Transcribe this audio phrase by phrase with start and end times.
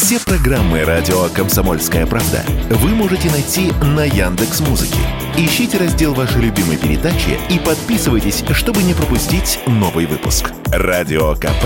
[0.00, 5.00] Все программы радио Комсомольская правда вы можете найти на Яндекс Музыке.
[5.36, 10.52] Ищите раздел вашей любимой передачи и подписывайтесь, чтобы не пропустить новый выпуск.
[10.66, 11.64] Радио КП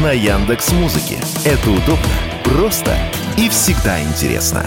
[0.00, 1.16] на Яндекс Музыке.
[1.44, 2.06] Это удобно,
[2.44, 2.96] просто
[3.36, 4.64] и всегда интересно.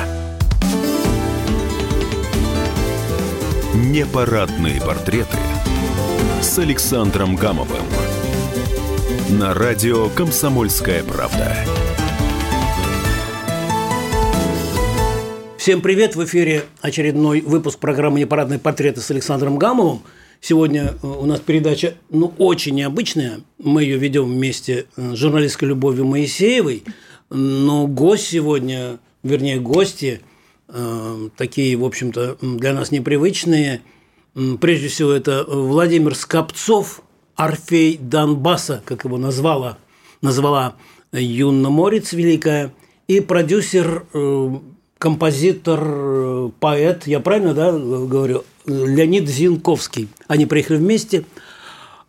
[3.73, 5.37] Непарадные портреты
[6.41, 7.85] с Александром Гамовым
[9.29, 11.55] на радио «Комсомольская правда».
[15.65, 16.15] Всем привет!
[16.15, 20.03] В эфире очередной выпуск программы «Непарадные портреты» с Александром Гамовым.
[20.39, 23.39] Сегодня э, у нас передача ну, очень необычная.
[23.57, 26.83] Мы ее ведем вместе с журналисткой Любовью Моисеевой.
[27.31, 30.21] Но гость сегодня, вернее, гости,
[30.67, 33.81] э, такие, в общем-то, для нас непривычные.
[34.61, 37.01] Прежде всего, это Владимир Скопцов,
[37.35, 39.79] Орфей Донбасса, как его назвала,
[40.21, 40.75] назвала
[41.11, 42.71] Юнна Морец Великая,
[43.07, 44.49] и продюсер э,
[44.97, 50.09] композитор, э, поэт, я правильно да, говорю, Леонид Зинковский.
[50.27, 51.25] Они приехали вместе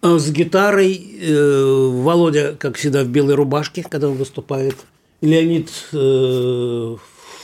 [0.02, 1.18] э, с гитарой.
[1.20, 4.76] Э, Володя, как всегда, в белой рубашке, когда он выступает.
[5.22, 6.98] Леонид в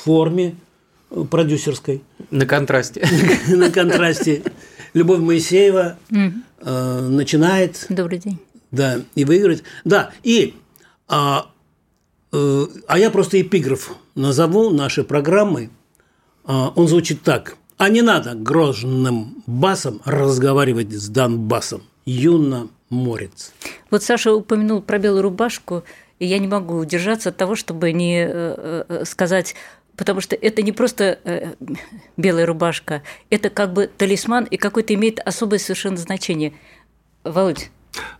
[0.05, 0.55] форме
[1.31, 2.03] продюсерской.
[2.31, 3.07] На контрасте.
[3.49, 4.43] На контрасте.
[4.93, 5.97] Любовь Моисеева
[6.61, 7.87] начинает.
[7.89, 8.39] Добрый день.
[8.71, 9.63] Да, и выиграть.
[9.85, 10.55] Да, и
[11.09, 11.51] а,
[12.33, 15.71] а я просто эпиграф назову нашей программы.
[16.45, 17.57] А, он звучит так.
[17.79, 21.83] А не надо грозным басом разговаривать с Донбассом.
[22.05, 23.53] Юна Морец.
[23.91, 25.85] Вот Саша упомянул про белую рубашку,
[26.19, 29.55] и я не могу удержаться от того, чтобы не э, э, сказать
[29.97, 31.55] потому что это не просто э,
[32.17, 36.55] белая рубашка, это как бы талисман и какое-то имеет особое совершенно значение.
[37.25, 37.71] Володь,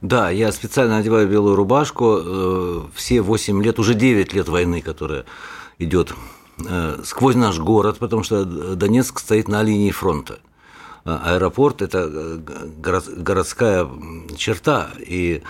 [0.01, 2.91] да, я специально одеваю белую рубашку.
[2.95, 5.25] Все 8 лет, уже 9 лет войны, которая
[5.79, 6.15] идет
[6.67, 10.39] э, сквозь наш город, потому что Донецк стоит на линии фронта.
[11.05, 12.39] А аэропорт– это э,
[13.17, 13.89] городская
[14.37, 15.43] черта, и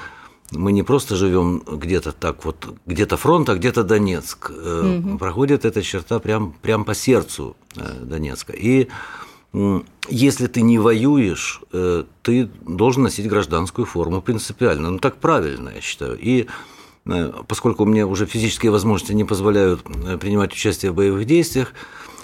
[0.51, 4.51] мы не просто живем где-то так вот, где-то фронт, а где-то Донецк.
[4.51, 5.19] Угу.
[5.19, 8.53] Проходит эта черта прям, прям по сердцу Донецка.
[8.53, 8.89] И
[10.09, 11.61] если ты не воюешь,
[12.23, 14.91] ты должен носить гражданскую форму принципиально.
[14.91, 16.19] Ну, так правильно, я считаю.
[16.19, 16.49] И
[17.07, 21.73] Э, поскольку мне уже физические возможности не позволяют э, принимать участие в боевых действиях,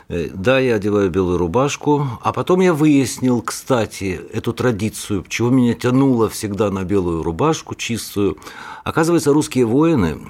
[0.08, 5.74] э, да, я одеваю белую рубашку, а потом я выяснил, кстати, эту традицию, чего меня
[5.74, 8.38] тянуло всегда на белую рубашку чистую.
[8.84, 10.20] Оказывается, русские воины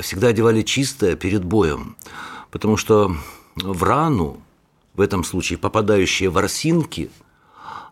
[0.00, 1.96] всегда одевали чистое перед боем,
[2.50, 3.16] потому что
[3.56, 4.42] в рану,
[4.98, 7.10] в этом случае попадающие ворсинки–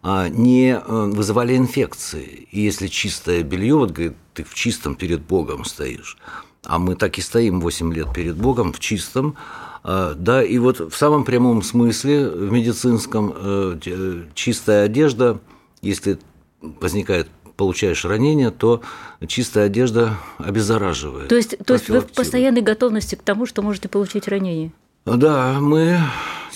[0.09, 2.47] а, не э, вызывали инфекции.
[2.53, 6.17] И если чистое белье, вот говорит, ты в чистом перед Богом стоишь,
[6.65, 9.37] а мы так и стоим 8 лет перед Богом в чистом,
[9.83, 15.41] а, да, и вот в самом прямом смысле, в медицинском, э, чистая одежда,
[15.83, 16.21] если
[16.61, 18.83] возникает получаешь ранение, то
[19.27, 21.29] чистая одежда обеззараживает.
[21.29, 24.73] То есть, то есть вы в постоянной готовности к тому, что можете получить ранение?
[25.05, 25.99] Да, мы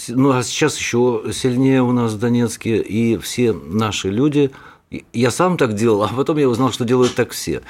[0.08, 4.50] ну а сейчас еще сильнее у нас в Донецке, и все наши люди,
[5.12, 7.62] я сам так делал, а потом я узнал, что делают так все.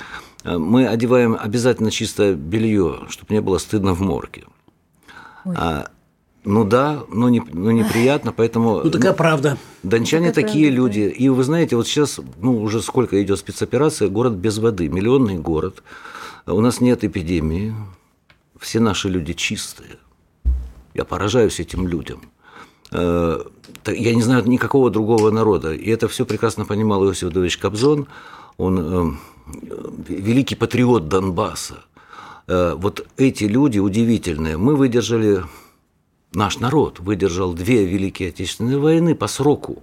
[0.44, 4.44] Мы одеваем обязательно чистое белье, чтобы не было стыдно в морге.
[5.44, 5.88] А,
[6.44, 8.80] ну да, но, не, но неприятно, поэтому...
[8.82, 9.58] Ну такая ну, правда.
[9.82, 10.82] Дончане такая такие правда.
[10.82, 11.00] люди.
[11.00, 15.82] И вы знаете, вот сейчас, ну уже сколько идет спецоперация, город без воды, миллионный город.
[16.46, 17.74] У нас нет эпидемии,
[18.58, 19.98] все наши люди чистые.
[20.94, 22.20] Я поражаюсь этим людям.
[22.92, 23.40] Э,
[23.86, 25.72] я не знаю никакого другого народа.
[25.72, 28.06] И это все прекрасно понимал Иосиф Давидович Кобзон.
[28.56, 29.12] Он э,
[30.08, 31.84] великий патриот Донбасса.
[32.46, 34.56] Э, вот эти люди удивительные.
[34.56, 35.44] Мы выдержали,
[36.32, 39.82] наш народ выдержал две Великие Отечественные войны по сроку.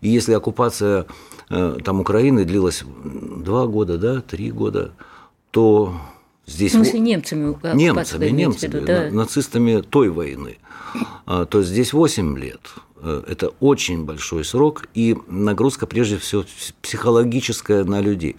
[0.00, 1.06] И если оккупация
[1.48, 4.92] там Украины длилась два года, да, три года,
[5.50, 5.94] то
[6.46, 6.72] здесь...
[6.72, 7.56] В смысле, немцами?
[7.74, 9.10] Немцами, немцами, виду, да?
[9.10, 10.58] нацистами той войны.
[11.26, 12.60] А, то здесь 8 лет.
[13.02, 16.44] Э, это очень большой срок, и нагрузка, прежде всего,
[16.80, 18.36] психологическая на людей.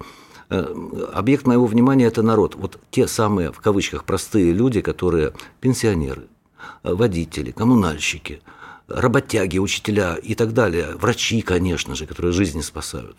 [0.50, 0.66] Э,
[1.14, 2.56] объект моего внимания– это народ.
[2.56, 6.24] Вот те самые, в кавычках, простые люди, которые пенсионеры,
[6.84, 8.42] э, водители, коммунальщики,
[8.88, 13.18] работяги, учителя и так далее, врачи, конечно же, которые жизни спасают.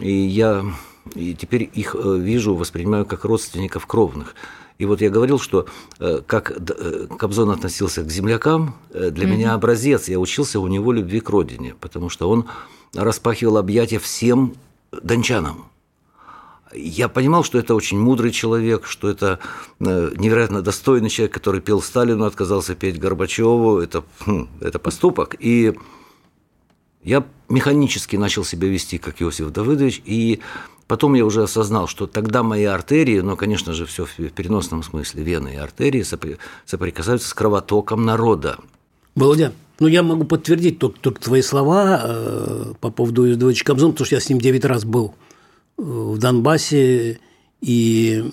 [0.00, 0.64] И я
[1.14, 4.34] и теперь их вижу, воспринимаю как родственников кровных.
[4.78, 5.66] И вот я говорил, что
[5.98, 9.30] э, как э, Кобзон относился к землякам, э, для mm-hmm.
[9.30, 10.08] меня образец.
[10.08, 12.46] Я учился у него любви к родине, потому что он
[12.94, 14.54] распахивал объятия всем
[15.02, 15.66] дончанам.
[16.72, 19.38] я понимал, что это очень мудрый человек, что это
[19.80, 23.78] э, невероятно достойный человек, который пел Сталину, отказался петь Горбачеву.
[23.78, 25.36] Это, хм, это поступок.
[25.38, 25.74] И
[27.06, 30.40] я механически начал себя вести, как Иосиф Давыдович, и
[30.88, 35.22] потом я уже осознал, что тогда мои артерии, ну, конечно же, все в переносном смысле,
[35.22, 36.04] вены и артерии
[36.66, 38.58] соприкасаются с кровотоком народа.
[39.14, 43.92] Володя, ну, я могу подтвердить только, только твои слова э, по поводу Иосифа Давыдовича Кобзона,
[43.92, 45.14] потому что я с ним 9 раз был
[45.78, 47.20] э, в Донбассе
[47.60, 48.24] и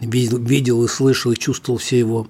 [0.00, 2.26] видел, видел и слышал, и чувствовал все его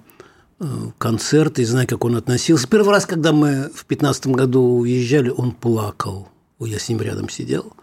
[0.97, 2.67] концерт и знаю, как он относился.
[2.67, 6.29] Первый раз, когда мы в 15 году уезжали, он плакал.
[6.59, 7.73] Я с ним рядом сидел.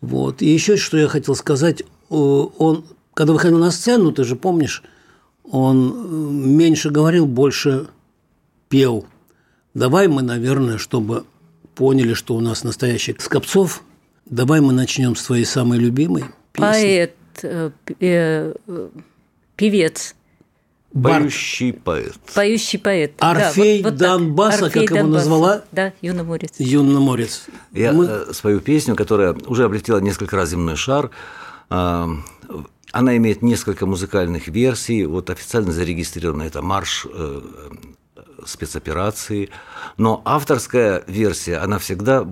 [0.00, 0.42] Вот.
[0.42, 1.82] И еще что я хотел сказать.
[2.08, 4.82] Он, когда выходил на сцену, ты же помнишь,
[5.50, 7.88] он э, меньше говорил, больше
[8.68, 9.06] пел.
[9.74, 11.24] Давай мы, наверное, чтобы
[11.74, 13.82] поняли, что у нас настоящий Скопцов,
[14.24, 16.62] давай мы начнем с твоей самой любимой песни.
[16.62, 17.70] Поэт, э,
[20.94, 22.16] э, Поющий поэт.
[22.34, 23.12] Поющий поэт.
[23.18, 25.28] Орфей да, вот, вот Донбасса, Орфей как его Донбасса.
[25.28, 25.64] назвала?
[25.72, 26.52] Да, Юноморец.
[26.58, 27.46] Юноморец.
[27.72, 28.06] Я Мы...
[28.06, 31.10] Э, свою песню, которая уже облетела несколько раз земной шар,
[31.68, 32.08] а,
[32.92, 35.04] она имеет несколько музыкальных версий.
[35.04, 37.40] Вот официально зарегистрирована это марш э,
[38.46, 39.50] спецоперации.
[39.96, 42.26] Но авторская версия, она всегда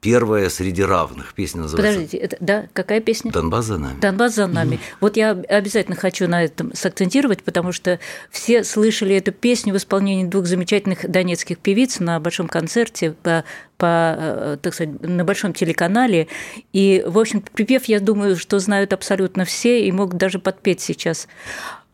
[0.00, 1.34] первая среди равных.
[1.34, 1.92] Песня называется.
[1.92, 3.32] Подождите, это, да, какая песня?
[3.32, 4.00] Донбасс за нами.
[4.00, 4.80] Донбасс за нами.
[5.00, 7.98] Вот я обязательно хочу на этом сакцентировать, потому что
[8.30, 13.44] все слышали эту песню в исполнении двух замечательных донецких певиц на большом концерте по
[13.78, 16.26] по, э, так сказать, на большом телеканале.
[16.72, 21.28] И, в общем, припев, я думаю, что знают абсолютно все и могут даже подпеть сейчас.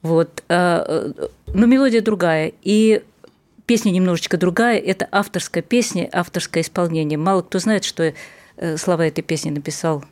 [0.00, 0.42] Вот.
[0.48, 2.52] Э, э, но мелодия другая.
[2.62, 3.02] И
[3.66, 4.78] песня немножечко другая.
[4.78, 7.19] Это авторская песня, авторское исполнение.
[7.19, 8.14] Мало кто знает, что
[8.56, 10.05] э, слова этой песни написал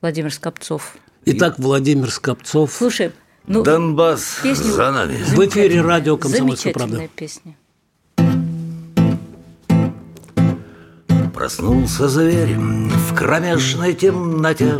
[0.00, 0.96] Владимир Скопцов.
[1.24, 2.72] Итак, Владимир Скопцов.
[2.72, 3.12] Слушай,
[3.46, 4.72] ну, Донбасс песню...
[4.72, 5.16] за нами.
[5.16, 7.08] В эфире радио «Комсомольская правда».
[7.14, 7.56] песня.
[11.32, 14.78] Проснулся зверь в кромешной темноте,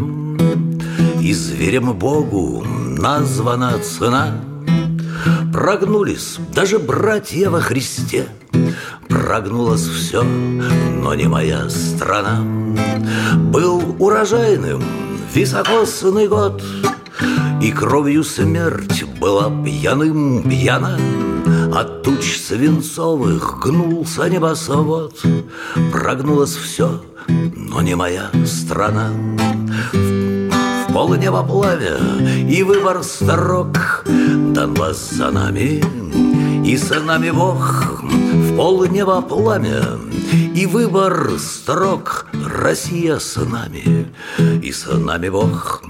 [1.20, 4.40] И зверем Богу названа цена—
[5.62, 8.26] Прогнулись даже братья во Христе.
[9.08, 12.44] Прогнулось все, но не моя страна.
[13.36, 14.82] Был урожайным
[15.32, 16.60] високосный год
[17.62, 20.98] И кровью смерть была пьяным пьяна.
[21.72, 25.22] От туч свинцовых гнулся небосвод
[25.92, 27.04] Прогнулось все,
[27.54, 29.12] но не моя страна.
[29.92, 30.11] В
[30.92, 31.96] полнеба пламя
[32.48, 35.82] и выбор строк Донбасс за нами,
[36.66, 39.82] и с нами Бог В полнеба пламя,
[40.54, 44.06] и выбор строк Россия с нами,
[44.62, 45.82] и с нами Бог.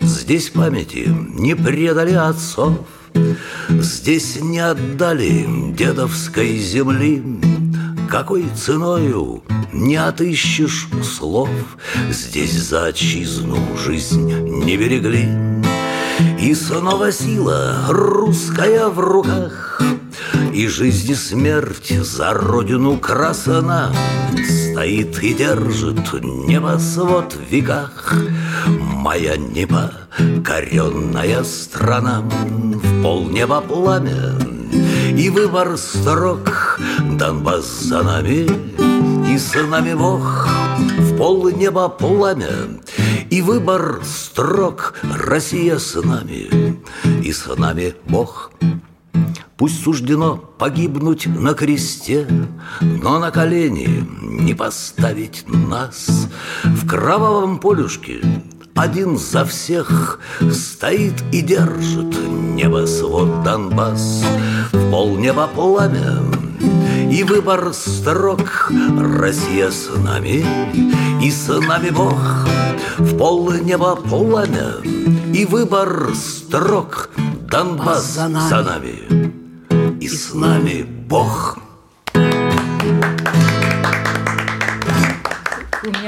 [0.00, 2.78] Здесь памяти не предали отцов
[3.68, 7.22] Здесь не отдали дедовской земли
[8.08, 9.42] Какой ценою
[9.72, 11.48] не отыщешь слов.
[12.10, 14.32] Здесь за отчизну жизнь
[14.64, 15.28] не берегли.
[16.40, 19.82] И снова сила русская в руках
[20.54, 23.92] И жизнь и смерть за родину красана.
[24.32, 28.14] Стоит и держит небосвод в веках.
[28.66, 34.55] Моя непокоренная страна В полнеба пламя
[35.16, 36.78] и выбор строк
[37.18, 38.46] Донбасс за нами
[39.32, 40.48] и с нами Бог
[40.98, 42.80] В полнеба пламя
[43.30, 46.78] и выбор строк Россия с нами,
[47.22, 48.52] и с нами Бог.
[49.56, 52.26] Пусть суждено погибнуть на кресте,
[52.80, 56.28] Но на колени не поставить нас.
[56.62, 58.20] В кровавом полюшке
[58.76, 60.20] один за всех
[60.52, 62.14] Стоит и держит
[62.54, 64.22] небосвод Донбасс.
[64.72, 66.20] В полнеба пламя
[67.10, 68.70] и выбор строк
[69.20, 70.44] Россия с нами,
[71.22, 72.18] и с нами Бог.
[72.98, 74.74] В полнеба пламя
[75.34, 77.10] и выбор строк
[77.50, 79.34] Донбасс за нами, за нами
[80.00, 81.58] и, и с нами Бог.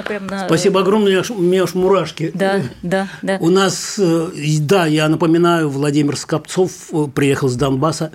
[0.09, 0.47] Прям на...
[0.47, 2.33] Спасибо огромное, у меня аж мурашки.
[2.35, 3.39] Да, да, да.
[3.41, 4.29] У нас, э,
[4.61, 8.11] да, я напоминаю, Владимир Скопцов э, приехал с Донбасса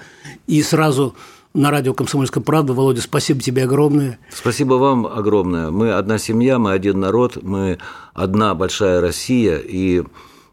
[0.47, 1.15] и сразу
[1.53, 2.73] на радио «Комсомольская правда».
[2.73, 4.17] Володя, спасибо тебе огромное.
[4.31, 5.69] Спасибо вам огромное.
[5.69, 7.77] Мы одна семья, мы один народ, мы
[8.13, 9.57] одна большая Россия.
[9.57, 10.03] И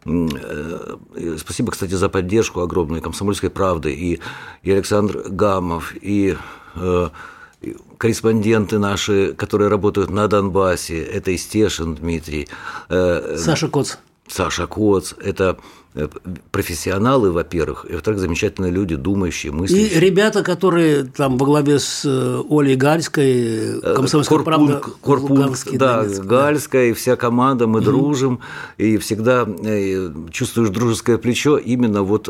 [0.05, 3.93] э, спасибо, кстати, за поддержку огромную «Комсомольской правды».
[3.93, 4.21] И,
[4.63, 6.37] и Александр Гамов, и,
[6.75, 7.09] э,
[7.99, 12.49] корреспонденты наши, которые работают на Донбассе, это Истешин Дмитрий.
[12.89, 13.97] Э, Саша Коц.
[14.29, 15.59] Саша Коц, это
[15.93, 16.07] Э,
[16.53, 19.89] профессионалы, во-первых, и, во-вторых, замечательные люди, думающие, мыслящие.
[19.89, 26.03] И ребята, которые там во главе с э, Олей Гальской, э, «Комсомольская правда», Корпунг, да,
[26.03, 26.91] Донецк, Гальская да.
[26.91, 27.85] и вся команда, мы mm-hmm.
[27.85, 28.41] дружим,
[28.79, 29.49] и всегда
[30.31, 32.29] чувствуешь дружеское плечо именно вот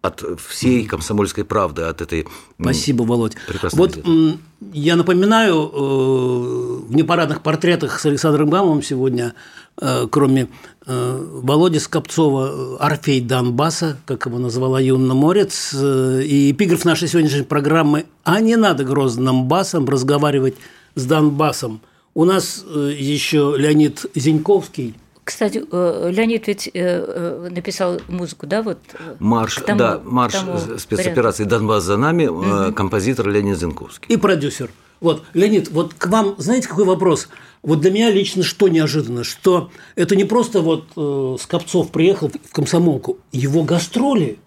[0.00, 2.26] от всей комсомольской правды, от этой
[2.60, 3.34] Спасибо, Володь.
[3.72, 4.38] Вот газеты.
[4.72, 9.34] я напоминаю, в непарадных портретах с Александром Гамовым сегодня
[9.80, 10.48] Э, кроме
[10.86, 17.42] э, Володи Скопцова, э, Орфей Донбасса, как его назвала Юнна Морец, и эпиграф нашей сегодняшней
[17.42, 20.56] программы «А не надо грозным басом разговаривать
[20.94, 21.80] с Донбассом».
[22.14, 24.94] У нас еще Леонид Зиньковский–
[25.28, 28.78] кстати, Леонид ведь написал музыку, да, вот
[29.18, 30.34] марш, тому, да, марш
[30.78, 32.72] спецоперации Донбасс за нами, угу.
[32.72, 34.70] композитор Леонид Зинковский и продюсер.
[35.00, 37.28] Вот, Леонид, вот к вам, знаете, какой вопрос?
[37.62, 42.52] Вот для меня лично что неожиданно, что это не просто вот э, Скопцов приехал в
[42.52, 44.38] комсомолку, его гастроли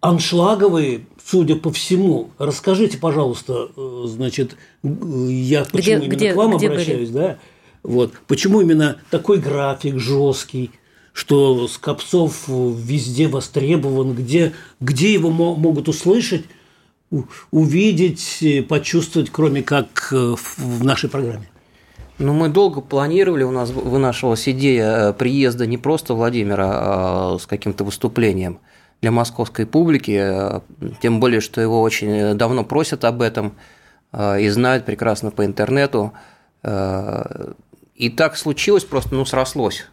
[0.00, 2.30] аншлаговые, судя по всему.
[2.38, 7.22] Расскажите, пожалуйста, э, значит, я почему где, именно где, к вам где обращаюсь, были?
[7.22, 7.38] да?
[7.82, 10.70] Вот, почему именно такой график жесткий,
[11.12, 16.44] что Скопцов везде востребован, где, где его могут услышать,
[17.50, 21.48] увидеть, почувствовать, кроме как э, в нашей программе?
[22.18, 27.46] Ну, мы долго планировали, у нас вынашивалась идея э, приезда не просто Владимира а с
[27.46, 28.58] каким-то выступлением
[29.00, 30.60] для московской публики, э,
[31.00, 33.54] тем более, что его очень давно просят об этом
[34.12, 36.12] э, и знают прекрасно по интернету.
[37.98, 39.86] И так случилось, просто ну, срослось,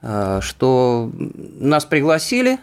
[0.00, 1.10] что
[1.58, 2.58] нас пригласили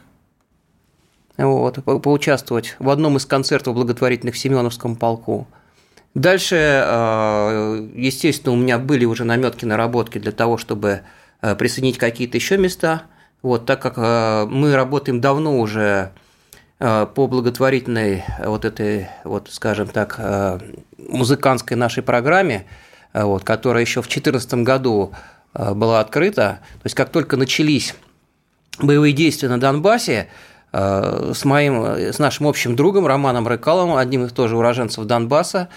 [1.38, 5.48] вот, поучаствовать в одном из концертов благотворительных в Семеновском полку–
[6.13, 11.01] Дальше, э, естественно, у меня были уже наметки, наработки для того, чтобы
[11.41, 13.03] э, присоединить какие-то еще места.
[13.41, 16.12] Вот, так как э, мы работаем давно уже
[16.79, 20.20] по благотворительной вот этой, вот, скажем так,
[20.98, 22.65] музыкантской нашей программе,
[23.13, 25.12] вот, которая еще в 2014 году
[25.53, 27.93] была открыта, то есть как только начались
[28.79, 30.29] боевые действия на Донбассе,
[30.72, 35.70] с моим, с нашим общим другом Романом Рыкаловым, одним из тоже уроженцев Донбасса,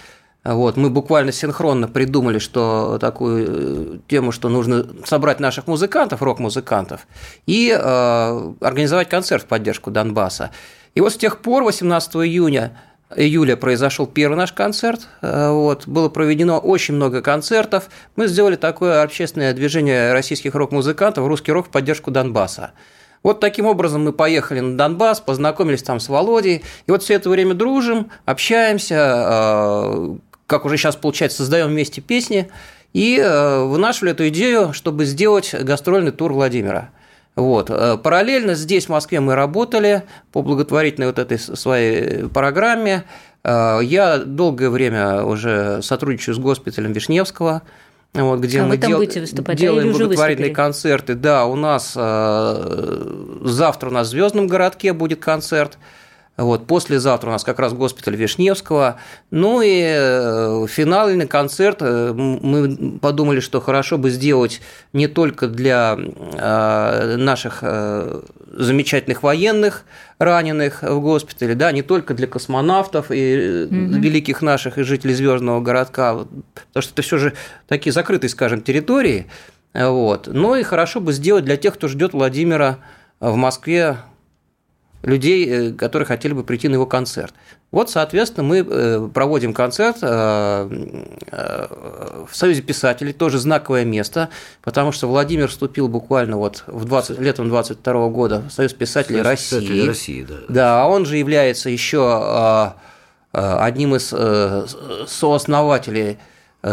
[0.53, 7.05] вот, мы буквально синхронно придумали, что такую э, тему, что нужно собрать наших музыкантов, рок-музыкантов,
[7.45, 10.51] и э, организовать концерт в поддержку Донбасса.
[10.95, 12.77] И вот с тех пор, 18 июня,
[13.15, 15.07] июля произошел первый наш концерт.
[15.21, 17.89] Э, вот, было проведено очень много концертов.
[18.15, 22.71] Мы сделали такое общественное движение российских рок-музыкантов «Русский рок в поддержку Донбасса».
[23.23, 27.29] Вот таким образом мы поехали на Донбасс, познакомились там с Володей, и вот все это
[27.29, 32.49] время дружим, общаемся, э, как уже сейчас получается, создаем вместе песни
[32.93, 36.89] и э, вынашивали эту идею, чтобы сделать гастрольный тур Владимира.
[37.37, 37.69] Вот.
[37.69, 43.03] Э, параллельно здесь, в Москве, мы работали по благотворительной вот этой своей программе.
[43.43, 47.61] Э, я долгое время уже сотрудничаю с госпиталем Вишневского,
[48.13, 49.03] вот, где а мы дел...
[49.53, 51.13] делаем благотворительные концерты.
[51.13, 55.77] Да, у нас завтра у нас в Звездном городке будет концерт.
[56.37, 58.99] Вот, послезавтра у нас как раз госпиталь Вишневского.
[59.31, 64.61] Ну и э, финальный концерт э, мы подумали, что хорошо бы сделать
[64.93, 67.63] не только для э, наших
[68.53, 69.83] замечательных военных,
[70.19, 73.75] раненых в госпитале, да, не только для космонавтов и угу.
[73.99, 77.33] великих наших и жителей Звездного городка, потому что это все же
[77.67, 79.25] такие закрытые, скажем, территории.
[79.73, 80.27] Вот.
[80.27, 82.77] Но и хорошо бы сделать для тех, кто ждет Владимира
[83.19, 83.97] в Москве
[85.03, 87.33] людей, э, которые хотели бы прийти на его концерт.
[87.71, 90.69] Вот, соответственно, мы э, проводим концерт э,
[92.29, 94.29] в Союзе писателей, тоже знаковое место,
[94.63, 99.27] потому что Владимир вступил буквально вот в 20, летом 22 года в Союз писателей Союз
[99.27, 99.59] России.
[99.59, 100.35] Писателей России да.
[100.49, 102.73] да, а он же является еще
[103.31, 104.07] одним из
[105.09, 106.17] сооснователей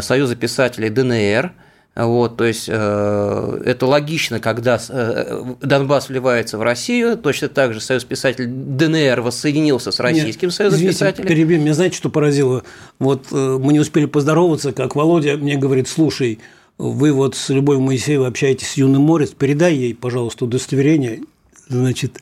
[0.01, 1.53] Союза писателей ДНР–
[1.97, 7.81] вот, то есть э, это логично, когда э, Донбасс вливается в Россию, точно так же
[7.81, 11.29] Союз писателей ДНР воссоединился с Российским Нет, Союзом извините, писателей.
[11.29, 12.65] Перебью, меня знаете, что поразило?
[12.99, 16.41] Вот э, мы не успели поздороваться, как Володя мне говорит, слушай,
[16.79, 21.21] вы вот с Любовью Моисеевой общаетесь с Юным Морец, передай ей, пожалуйста, удостоверение.
[21.69, 22.21] Значит,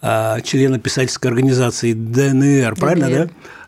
[0.00, 3.08] члена писательской организации ДНР, правильно,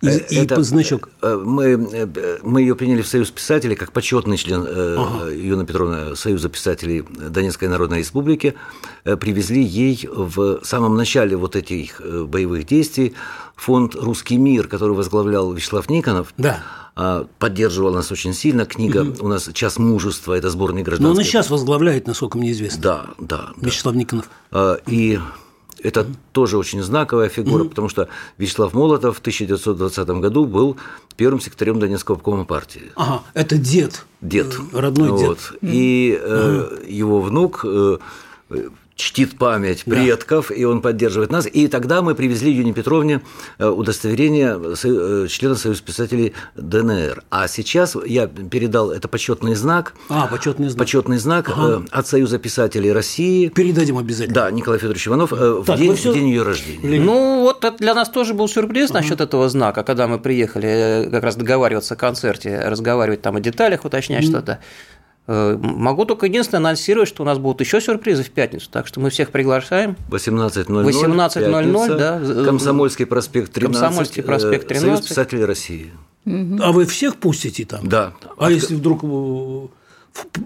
[0.01, 0.09] да?
[0.09, 1.11] И, и Это, значок.
[1.21, 6.15] э, Мы, э, мы ее приняли в Союз писателей как почетный член э, Юна Петровна
[6.15, 8.55] Союза писателей Донецкой Народной Республики.
[9.05, 13.15] Э, Привезли ей в самом начале вот этих э, боевых действий
[13.57, 16.33] фонд «Русский мир», который возглавлял Вячеслав Никонов.
[16.39, 16.61] Да.
[16.97, 18.65] а, Поддерживал нас очень сильно.
[18.65, 22.81] Книга у нас «Час мужества»– это сборник Но он и сейчас возглавляет, насколько мне известно,
[22.81, 23.51] Да, да.
[23.59, 23.67] да.
[23.67, 24.31] Вячеслав Никонов.
[24.51, 25.19] А, И
[25.83, 28.09] это тоже очень знаковая фигура, потому что
[28.39, 30.77] Вячеслав Молотов в 1920 году был
[31.17, 32.93] первым секретарем Донецкого обкома партии.
[32.97, 34.05] Ага, это дед.
[34.21, 34.55] Дед.
[34.73, 35.29] Э, Родной дед.
[35.29, 35.53] Вот.
[35.63, 37.99] И э, его внук э,
[38.97, 41.47] чтит память предков, и он поддерживает нас.
[41.51, 43.23] И тогда мы привезли Юне Петровне
[43.59, 47.23] э, удостоверение э, члена Союза писателей ДНР.
[47.31, 50.79] А сейчас я передал это почетный знак, А, почетный знак.
[50.79, 53.49] почетный знак э, от Союза писателей России.
[53.49, 54.35] Передадим обязательно.
[54.35, 57.01] Да, Николай Федорович Иванов в, Так, день, всё- в день ее рождения.
[57.01, 61.23] Ну, вот это для нас тоже был сюрприз насчет этого знака, когда мы приехали как
[61.25, 64.59] раз договариваться о концерте, разговаривать там о деталях, уточнять что-то.
[65.33, 68.99] Э, Могу только единственное анонсировать, что у нас будут еще сюрпризы в пятницу, так что
[68.99, 69.97] мы всех приглашаем.
[70.11, 70.85] 18.00.
[70.85, 72.45] 18:00, пятница, да.
[72.45, 73.81] Комсомольский проспект 13.
[73.81, 74.89] Комсомольский проспект э, 13.
[74.89, 75.93] Союз писателей России.
[76.27, 77.89] А вы всех пустите там?
[77.89, 78.13] Да.
[78.39, 79.67] А если вдруг э,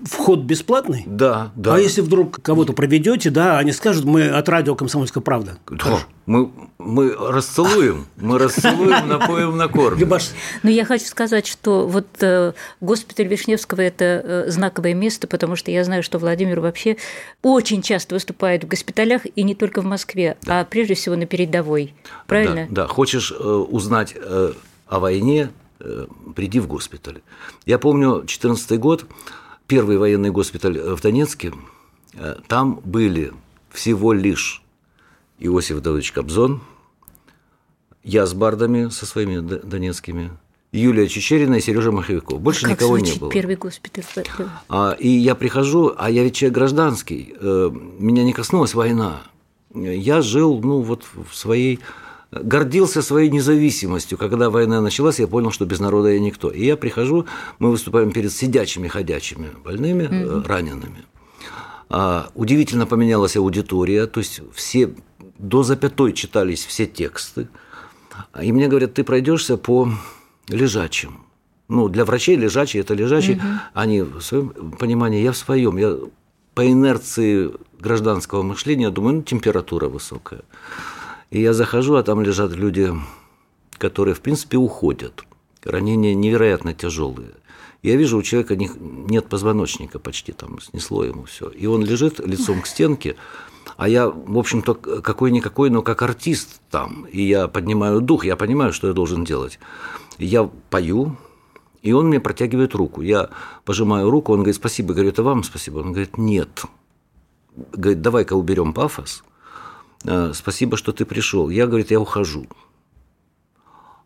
[0.04, 1.04] вход бесплатный?
[1.06, 1.74] Да, да.
[1.74, 5.58] А если вдруг кого-то проведете, да, они скажут, мы от радио «Комсомольская правда».
[5.70, 10.10] Да, мы, мы расцелуем, мы расцелуем, напоим, накормим.
[10.62, 15.70] Но я хочу сказать, что вот э, госпиталь Вишневского– это э, знаковое место, потому что
[15.70, 16.96] я знаю, что Владимир вообще
[17.42, 21.94] очень часто выступает в госпиталях, и не только в Москве, а прежде всего на передовой.
[22.26, 22.66] Правильно?
[22.70, 22.88] Да, да.
[22.88, 24.14] хочешь э, узнать
[24.86, 25.50] о войне,
[26.34, 27.20] приди в госпиталь.
[27.66, 29.06] Я помню 14 год,
[29.74, 31.52] первый военный госпиталь э, в Донецке,
[32.12, 33.32] э, там были
[33.70, 34.62] всего лишь
[35.40, 36.60] Иосиф Давыдович Кобзон,
[38.04, 40.30] я с бардами со своими донецкими,
[40.70, 42.40] Юлия Чечерина и Сережа Маховиков.
[42.40, 43.32] Больше как никого не было.
[43.32, 44.26] первый госпиталь?
[44.68, 49.22] А, и я прихожу, а я ведь человек гражданский, э, меня не коснулась война.
[49.74, 51.80] Я жил, ну, вот в своей
[52.42, 54.18] гордился своей независимостью.
[54.18, 56.50] Когда война началась, я понял, что без народа я никто.
[56.50, 57.26] И я прихожу,
[57.58, 61.04] мы выступаем перед сидячими, ходячими больными, э, ранеными.
[61.88, 64.94] А, удивительно поменялась аудитория, то есть все
[65.38, 67.48] до запятой читались все тексты.
[68.40, 69.90] И мне говорят, ты пройдешься по
[70.48, 71.20] лежачим.
[71.68, 73.40] Ну, для врачей лежачий– это лежачий.
[73.72, 75.76] Они в своем понимании, я в своем.
[75.76, 75.96] Я
[76.54, 80.42] по инерции гражданского мышления думаю, ну, температура высокая.
[81.34, 82.94] И я захожу, а там лежат люди,
[83.76, 85.24] которые, в принципе, уходят.
[85.64, 87.32] Ранения невероятно тяжелые.
[87.82, 88.70] Я вижу, у человека не-
[89.10, 91.48] нет позвоночника почти, там снесло ему все.
[91.48, 93.16] И он лежит лицом к стенке,
[93.76, 97.04] а я, в общем-то, какой-никакой, но как артист там.
[97.06, 99.58] И я поднимаю дух, я понимаю, что я должен делать.
[100.18, 101.16] Я пою,
[101.82, 103.02] и он мне протягивает руку.
[103.02, 103.30] Я
[103.64, 104.90] пожимаю руку, он говорит, спасибо.
[104.90, 105.80] Я говорю, это вам спасибо.
[105.80, 106.62] Он говорит, нет.
[107.72, 109.24] Говорит, давай-ка уберем пафос.
[110.04, 111.50] Э, Спасибо, что ты пришел.
[111.50, 112.46] Я, говорит, я ухожу.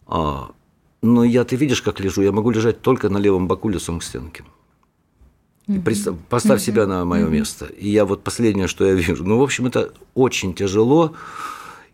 [0.07, 0.51] А,
[1.03, 4.05] но я, ты видишь, как лежу, я могу лежать только на левом боку лицом к
[4.05, 4.45] стенке.
[5.67, 7.67] И представь, поставь себя на мое место.
[7.67, 9.23] И я вот последнее, что я вижу.
[9.23, 11.15] Ну, в общем, это очень тяжело.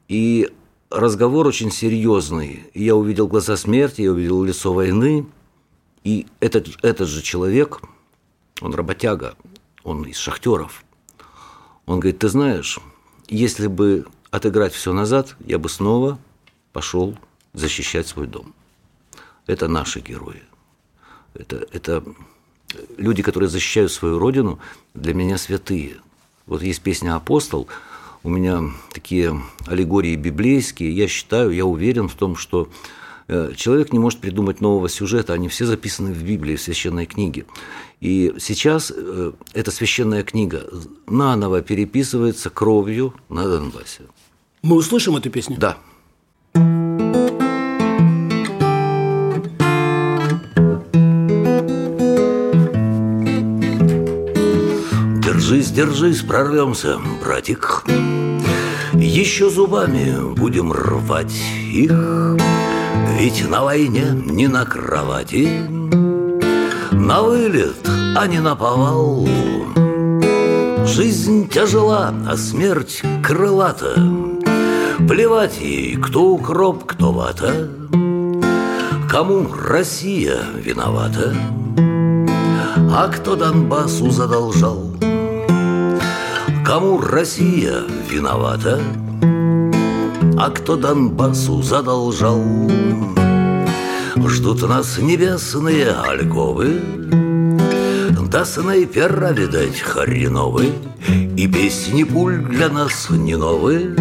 [0.06, 0.48] И
[0.90, 2.64] разговор очень серьезный.
[2.72, 5.26] И я увидел глаза смерти, я увидел лицо войны.
[6.04, 7.80] И этот, этот же человек,
[8.60, 9.34] он работяга,
[9.82, 10.84] он из шахтеров.
[11.86, 12.78] Он говорит, ты знаешь,
[13.28, 16.18] если бы отыграть все назад, я бы снова
[16.72, 17.16] пошел
[17.52, 18.54] защищать свой дом.
[19.46, 20.42] Это наши герои.
[21.34, 22.04] Это, это
[22.96, 24.58] люди, которые защищают свою родину,
[24.94, 25.96] для меня святые.
[26.46, 27.68] Вот есть песня «Апостол»,
[28.22, 32.68] у меня такие аллегории библейские, я считаю, я уверен в том, что э,
[33.28, 37.46] человек не может придумать нового сюжета, они все записаны в Библии, в священной книге.
[38.00, 40.64] И сейчас э, эта священная книга
[41.06, 44.02] наново переписывается кровью на Донбассе.
[44.62, 45.56] Мы услышим эту песню?
[45.58, 45.78] Да.
[55.24, 57.84] Держись, держись, прорвемся, братик.
[58.94, 61.34] Еще зубами будем рвать
[61.72, 61.90] их,
[63.18, 65.48] Ведь на войне не на кровати,
[66.92, 69.28] На вылет, а не на повал.
[70.86, 73.94] Жизнь тяжела, а смерть крылата.
[75.08, 77.68] Плевать ей, кто укроп, кто вата,
[79.10, 81.34] Кому Россия виновата,
[82.90, 84.92] А кто Донбассу задолжал,
[86.64, 88.80] Кому Россия виновата,
[90.36, 92.42] а кто Донбассу задолжал.
[94.16, 96.80] Ждут нас небесные альковы,
[98.30, 100.72] да снайпера, видать, хреновы,
[101.36, 103.94] И песни пуль для нас не новые,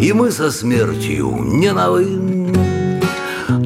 [0.00, 2.52] И мы со смертью не новы.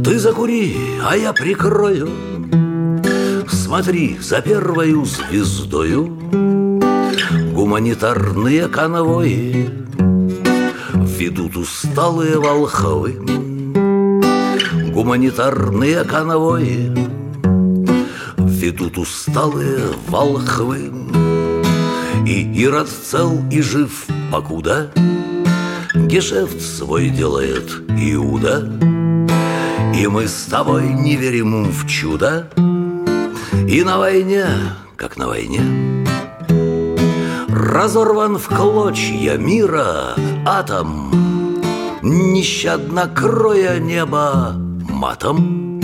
[0.04, 0.76] Ты закури,
[1.08, 2.08] а я прикрою,
[3.48, 6.18] Смотри за первою звездою
[7.54, 9.86] Гуманитарные конвои
[11.26, 13.14] Ведут усталые волхвы
[14.94, 16.96] Гуманитарные конвои
[18.36, 20.92] Ведут усталые волхвы.
[22.24, 24.92] И Ирод цел и жив покуда
[25.96, 28.60] Гешефт свой делает Иуда.
[29.96, 32.48] И мы с тобой не верим в чудо
[33.68, 34.46] И на войне,
[34.94, 35.95] как на войне
[37.66, 40.14] Разорван в клочья мира
[40.46, 41.10] атом.
[42.00, 44.52] Нещадно кроя небо
[44.88, 45.82] матом.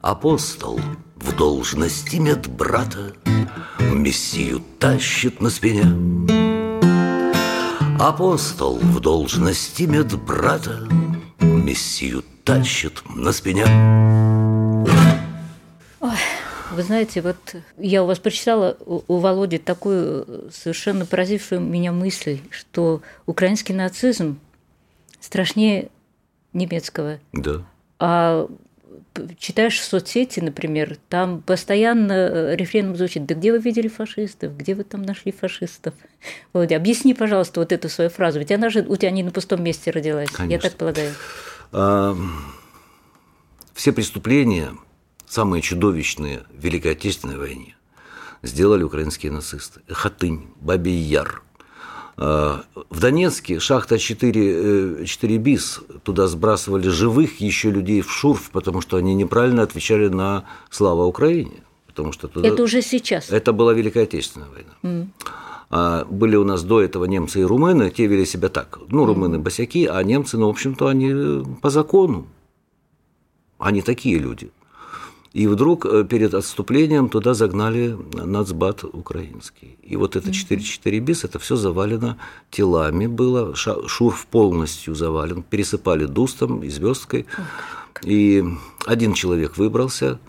[0.00, 0.80] Апостол
[1.16, 3.12] в должности медбрата
[3.92, 5.84] Мессию тащит на спине.
[8.00, 10.88] Апостол в должности медбрата
[11.38, 13.66] Мессию тащит на спине
[16.74, 17.36] Вы знаете, вот
[17.78, 24.38] я у вас прочитала у, Володи такую совершенно поразившую меня мысль, что украинский нацизм
[25.20, 25.88] страшнее
[26.52, 27.18] немецкого.
[27.32, 27.62] Да.
[27.98, 28.48] А
[29.38, 34.84] читаешь в соцсети, например, там постоянно рефреном звучит, да где вы видели фашистов, где вы
[34.84, 35.94] там нашли фашистов?
[36.52, 39.62] Володя, объясни, пожалуйста, вот эту свою фразу, ведь она же у тебя не на пустом
[39.62, 40.66] месте родилась, Конечно.
[40.66, 41.14] я так полагаю.
[43.74, 44.70] Все преступления,
[45.34, 47.76] самые чудовищные в Великой Отечественной войне,
[48.42, 49.80] сделали украинские нацисты.
[49.88, 51.42] Хатынь, Бабий Яр.
[52.16, 58.80] А, В Донецке шахта 4, 4 БИС, туда сбрасывали живых еще людей в шурф, потому
[58.80, 61.64] что они неправильно отвечали на «Слава Украине».
[61.86, 62.48] Потому что туда...
[62.48, 63.30] Это уже сейчас.
[63.30, 65.08] Это была Великая Отечественная война.
[65.70, 68.78] А были у нас до этого немцы и румыны, те вели себя так.
[68.88, 72.26] Ну, румыны босяки, а немцы, ну, в общем-то, они э, по закону.
[73.58, 74.50] Они такие люди.
[75.34, 79.76] И вдруг э, перед отступлением туда загнали нацбат украинский.
[79.82, 82.18] И вот это 4-4 бис, это все завалено
[82.50, 87.26] телами было, шурф полностью завален, пересыпали дустом и звездкой.
[88.04, 88.44] И
[88.86, 90.20] один человек выбрался,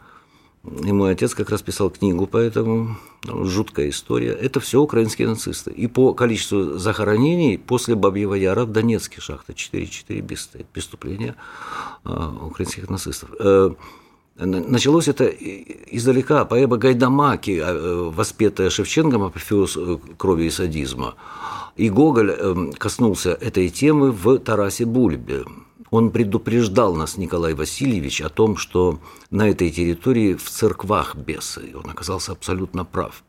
[0.64, 4.32] и мой отец как раз писал книгу по этому, жуткая история.
[4.32, 5.70] Это все украинские нацисты.
[5.70, 11.36] И по количеству захоронений после Бабьего Яра в Донецке шахта 4-4 без стоит преступления
[12.04, 13.30] а, украинских нацистов.
[13.40, 13.70] Э,
[14.38, 16.44] Началось это издалека.
[16.44, 21.16] Поэма Гайдамаки, а, э, воспетая Шевченком, апофеоз э, крови и садизма.
[21.78, 25.46] И Гоголь э, коснулся этой темы в Тарасе Бульбе.
[25.90, 31.72] Он предупреждал нас, Николай Васильевич, о том, что на этой территории в церквах бесы.
[31.74, 33.24] Он оказался абсолютно прав.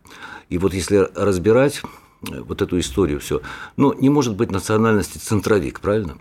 [0.48, 1.82] И вот если разбирать
[2.20, 3.42] вот эту историю все,
[3.76, 6.18] ну, не может быть национальности центровик, правильно?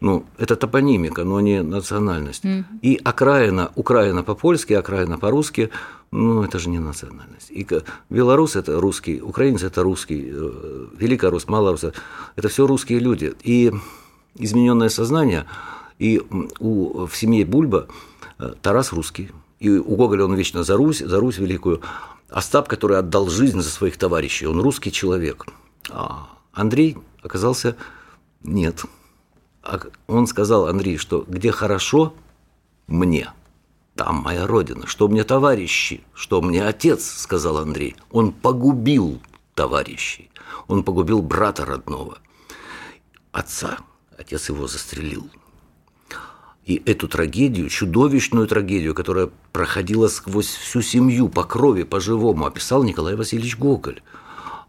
[0.00, 2.44] Ну, это топонимика, но не национальность.
[2.82, 5.70] И окраина, Украина по-польски, окраина по-русски,
[6.10, 7.50] ну, это же не национальность.
[7.50, 7.66] И
[8.08, 11.84] белорус– это русский, украинец– это русский, э, великорус, малорус–
[12.36, 13.34] это все русские люди.
[13.42, 13.72] И
[14.36, 15.44] измененное сознание,
[15.98, 16.22] и
[16.60, 17.88] у, в семье Бульба
[18.38, 19.30] э, Тарас русский,
[19.60, 21.82] и у Гоголя он вечно за Русь, за Русь великую.
[22.30, 25.46] Остап, который отдал жизнь за своих товарищей, он русский человек.
[25.90, 27.76] А Андрей оказался
[28.44, 28.84] нет.
[29.68, 32.14] А Он сказал, Андрей, что где хорошо
[32.86, 33.30] мне,
[33.94, 37.94] там моя родина, что мне товарищи, что мне отец, сказал Андрей.
[38.10, 39.20] Он погубил
[39.54, 40.30] товарищей,
[40.68, 42.16] он погубил брата родного,
[43.30, 43.78] отца,
[44.16, 45.28] отец его застрелил.
[46.64, 53.16] И эту трагедию, чудовищную трагедию, которая проходила сквозь всю семью по крови, по-живому, описал Николай
[53.16, 54.00] Васильевич Гоголь.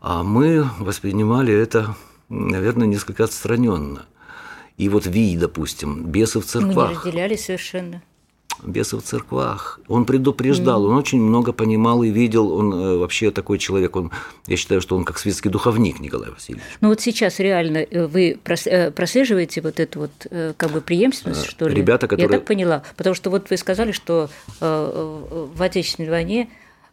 [0.01, 1.95] А мы воспринимали это,
[2.27, 4.05] наверное, несколько отстраненно.
[4.79, 6.91] И вот Вий, допустим, бесы в Мы не церквах.
[7.05, 8.01] разделяли совершенно.
[8.63, 9.79] Бесы в церквах.
[9.87, 12.51] Он предупреждал, он очень много понимал и видел.
[12.51, 13.95] Он э, вообще такой человек.
[13.95, 14.11] Он,
[14.47, 16.63] я считаю, что он как светский духовник Николай Васильевич.
[16.81, 21.45] Ну вот сейчас реально э, вы э, прослеживаете вот эту вот э, как бы преемственность,
[21.45, 21.75] что ли?
[21.75, 22.83] ребята, Я которые- так поняла.
[22.97, 26.49] Потому что вот вы сказали, что в Отечественной войне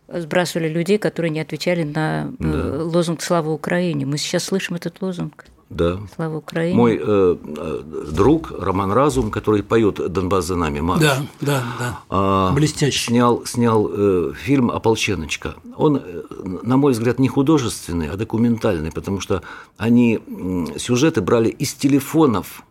[0.08, 4.06] сбрасывали людей, которые не отвечали на э, лозунг «Слава Украине».
[4.06, 5.98] Мы сейчас слышим этот лозунг Да.
[6.14, 6.76] «Слава Украине».
[6.76, 11.00] Мой э, э, друг Роман Разум, который поет Донбасс за нами, марш.
[11.00, 11.98] Да, да, да.
[12.08, 13.06] А, Блестящий.
[13.06, 15.56] Снял, снял э, фильм «Ополченочка».
[15.76, 16.22] Он, э,
[16.62, 19.42] на мой взгляд, не художественный, а документальный, потому что
[19.76, 20.20] они
[20.78, 22.62] сюжеты брали из телефонов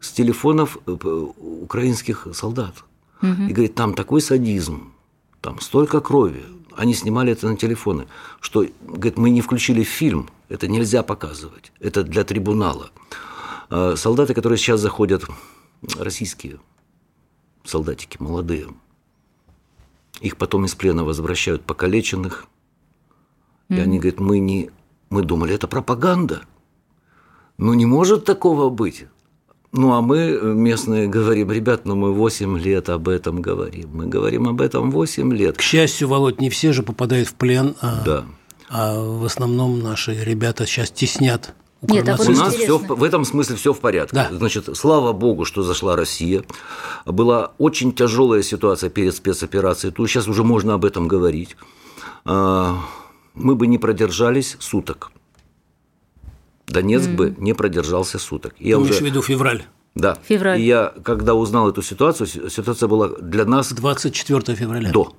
[0.00, 0.92] с телефонов э,
[1.38, 2.74] украинских солдат.
[3.22, 4.94] И говорит, там такой садизм,
[5.42, 6.42] там столько крови.
[6.74, 8.06] Они снимали это на телефоны,
[8.40, 12.90] что, говорит, мы не включили фильм, это нельзя показывать, это для трибунала.
[13.70, 15.24] А солдаты, которые сейчас заходят,
[15.96, 16.58] российские
[17.64, 18.66] солдатики, молодые,
[20.20, 22.46] их потом из плена возвращают покалеченных,
[23.68, 24.70] и они говорят, мы не,
[25.08, 26.42] мы думали, это пропаганда.
[27.56, 29.06] Ну, не может такого быть.
[29.70, 33.90] Ну, а мы, местные, говорим, ребят, ну мы 8 лет об этом говорим.
[33.92, 35.56] Мы говорим об этом 8 лет.
[35.56, 38.24] К счастью, Володь, не все же попадают в плен, а, Да.
[38.70, 42.94] А в основном наши ребята сейчас теснят Нет, а вот У нас все интересно.
[42.94, 44.14] в этом смысле все в порядке.
[44.14, 44.28] Да.
[44.32, 46.42] Значит, слава богу, что зашла Россия.
[47.06, 49.92] Была очень тяжелая ситуация перед спецоперацией.
[49.92, 51.56] Тут сейчас уже можно об этом говорить.
[52.24, 52.76] А,
[53.34, 55.10] Мы бы не продержались суток.
[56.66, 58.54] Донецк бы не продержался суток.
[58.58, 59.62] Я Ты уже имеешь в виду февраль,
[59.96, 60.16] Да.
[60.28, 60.60] Февраль.
[60.60, 64.92] И я, когда узнал эту ситуацию, си- ситуация была для нас 24 февраля.
[64.92, 65.12] до.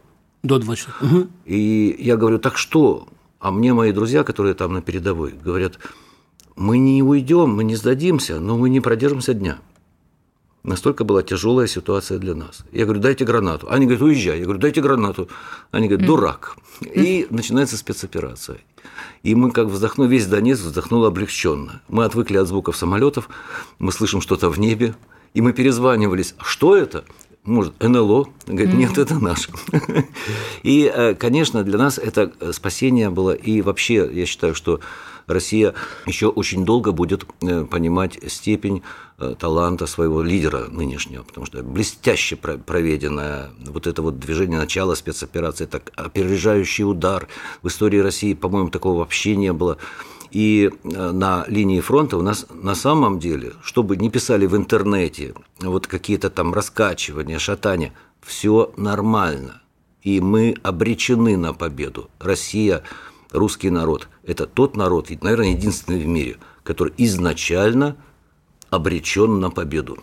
[0.43, 1.11] До 24.
[1.11, 1.29] Мгм.
[1.45, 3.07] И я говорю, так что?
[3.41, 5.79] А мне мои друзья, которые там на передовой, говорят,
[6.55, 9.57] мы не уйдем, мы не сдадимся, но мы не продержимся дня.
[10.61, 12.63] Настолько была тяжелая ситуация для нас.
[12.71, 13.65] Я говорю, дайте гранату.
[13.67, 14.37] Они говорят, уезжай.
[14.37, 15.27] Я говорю, дайте гранату.
[15.71, 16.55] Они говорят, дурак.
[16.81, 18.59] И начинается спецоперация.
[19.23, 21.81] И мы как вздохнули, весь Донецк вздохнул облегченно.
[21.87, 23.27] Мы отвыкли от звуков самолетов,
[23.79, 24.93] мы слышим что-то в небе,
[25.33, 26.35] и мы перезванивались.
[26.37, 27.05] «А Что это?
[27.43, 28.27] Может, НЛО?
[28.45, 29.49] Говорит, нет, это наш.
[30.63, 33.31] И, э, конечно, для нас это э, спасение было.
[33.31, 34.79] И вообще, я считаю, что
[35.25, 35.73] Россия
[36.05, 38.83] еще очень долго будет э, понимать степень
[39.37, 45.67] таланта своего лидера нынешнего, потому что блестяще про- проведенное вот это вот движение начала спецоперации,
[45.67, 47.27] так опережающий удар
[47.61, 49.77] в истории России, по-моему, такого вообще не было.
[50.31, 55.33] И э, на линии фронта у нас на самом деле, чтобы не писали в интернете,
[55.59, 59.61] вот какие-то там раскачивания, шатания, все нормально.
[60.03, 62.09] И мы обречены на победу.
[62.19, 62.81] Россия,
[63.31, 67.95] русский народ– это тот народ, наверное, единственный в мире, который изначально
[68.69, 69.97] обречен на победу.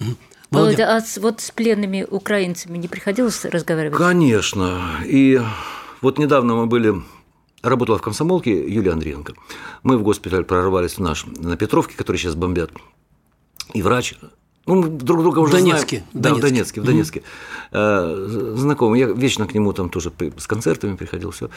[0.00, 0.16] Володя,
[0.50, 3.96] Володя, а с- вот с пленными украинцами не приходилось разговаривать?
[3.96, 4.80] Конечно.
[5.06, 5.40] И
[6.00, 6.94] вот недавно мы были
[7.62, 9.34] работала в комсомолке Юлия Андриенко.
[9.82, 12.70] Мы в госпиталь прорвались в наш на Петровке, который сейчас бомбят.
[13.74, 14.14] И врач,
[14.68, 16.22] ну, мы друг друга уже Донецке, знаем.
[16.22, 16.80] Да, в Донецке.
[16.80, 17.22] Донецке, в Донецке.
[17.72, 21.48] Э, Знакомый, я вечно к нему там тоже с концертами приходил, все.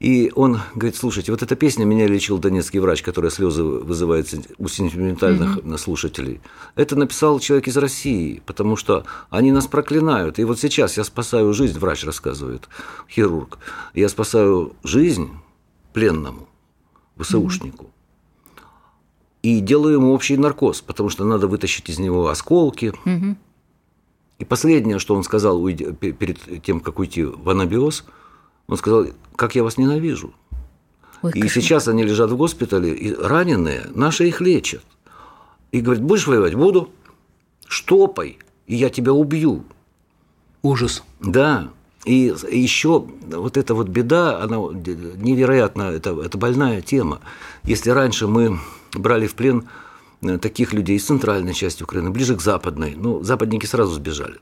[0.00, 4.68] И он говорит, слушайте, вот эта песня меня лечил донецкий врач, которая слезы вызывает у
[4.68, 6.40] сентиментальных слушателей.
[6.74, 10.38] Это написал человек из России, потому что они нас проклинают.
[10.38, 12.70] И вот сейчас я спасаю жизнь, врач рассказывает,
[13.10, 13.58] хирург.
[13.92, 15.28] Я спасаю жизнь
[15.94, 16.46] пленному,
[17.16, 17.90] ВСУшнику.
[19.42, 22.92] И делаю ему общий наркоз, потому что надо вытащить из него осколки.
[24.40, 28.04] И последнее, что он сказал уйдя- перед тем, как уйти в анабиоз,
[28.66, 30.34] он сказал, как я вас ненавижу.
[31.22, 34.82] Ой, И сейчас они лежат в госпитале, и раненые, наши их лечат.
[35.72, 36.54] И говорит, будешь воевать?
[36.54, 36.90] Буду.
[37.66, 39.64] Штопай, и я тебя убью.
[40.62, 41.02] ужас.
[41.20, 41.68] Да.
[42.04, 47.20] И еще вот эта вот беда, она невероятно, это, это больная тема.
[47.64, 48.58] Если раньше мы
[48.92, 49.68] брали в плен
[50.22, 54.38] э, таких людей из центральной части Украины, ближе к западной, ну, западники сразу сбежали.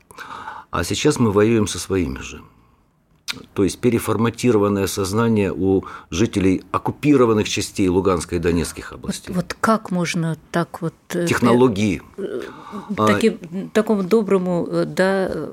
[0.71, 2.41] А сейчас мы воюем со своими же.
[3.53, 9.33] То есть переформатированное сознание у жителей оккупированных частей Луганской и Донецких областей.
[9.33, 10.93] Вот как можно так вот...
[11.13, 12.01] э, Технологии.
[12.97, 15.51] А, таким, такому доброму, э, да, э,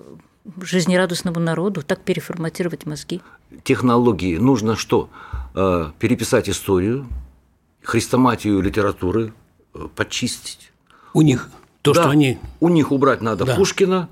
[0.61, 3.21] жизнерадостному народу так переформатировать мозги?
[3.65, 5.09] технологии нужно что?
[5.55, 7.07] Э, Переписать историю,
[7.83, 9.33] хрестоматию литературы,
[9.75, 10.73] э, почистить.
[11.13, 11.49] У них
[11.83, 12.39] то, Да, что они...
[12.61, 13.57] У них убрать надо Да.
[13.57, 14.09] Пушкина,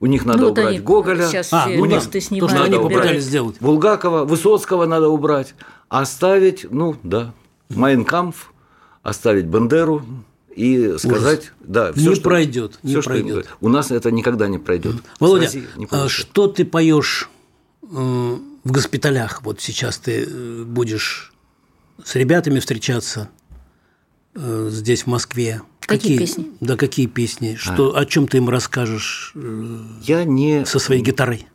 [0.00, 2.62] у них надо Ну, убрать они Гоголя, сейчас А, все ну да, листы то, что
[2.62, 3.56] они попытались сделать.
[3.60, 5.54] Булгакова, Высоцкого надо убрать,
[5.88, 7.32] а оставить, ну да,
[7.70, 8.52] Майнкамф,
[9.02, 10.02] оставить Бандеру
[10.56, 13.48] и сказать, да, Не пройдет, не всё, что пройдет.
[13.60, 14.96] У нас это никогда не пройдет.
[15.20, 17.28] Володя, не а что ты поешь
[17.82, 19.42] э, в госпиталях?
[19.42, 21.34] Вот сейчас ты э, будешь
[22.02, 23.28] с ребятами встречаться
[24.34, 25.60] э, здесь, в Москве.
[25.80, 26.50] Какие песни?
[26.60, 27.54] Да, какие песни?
[27.54, 28.00] Что, А.
[28.00, 29.34] О чем ты им расскажешь
[30.02, 31.46] Я не со своей гитарой?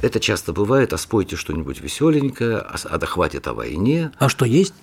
[0.00, 4.10] Это часто бывает, а спойте что-нибудь веселенькое, а а да хватит о войне.
[4.18, 4.74] А что есть?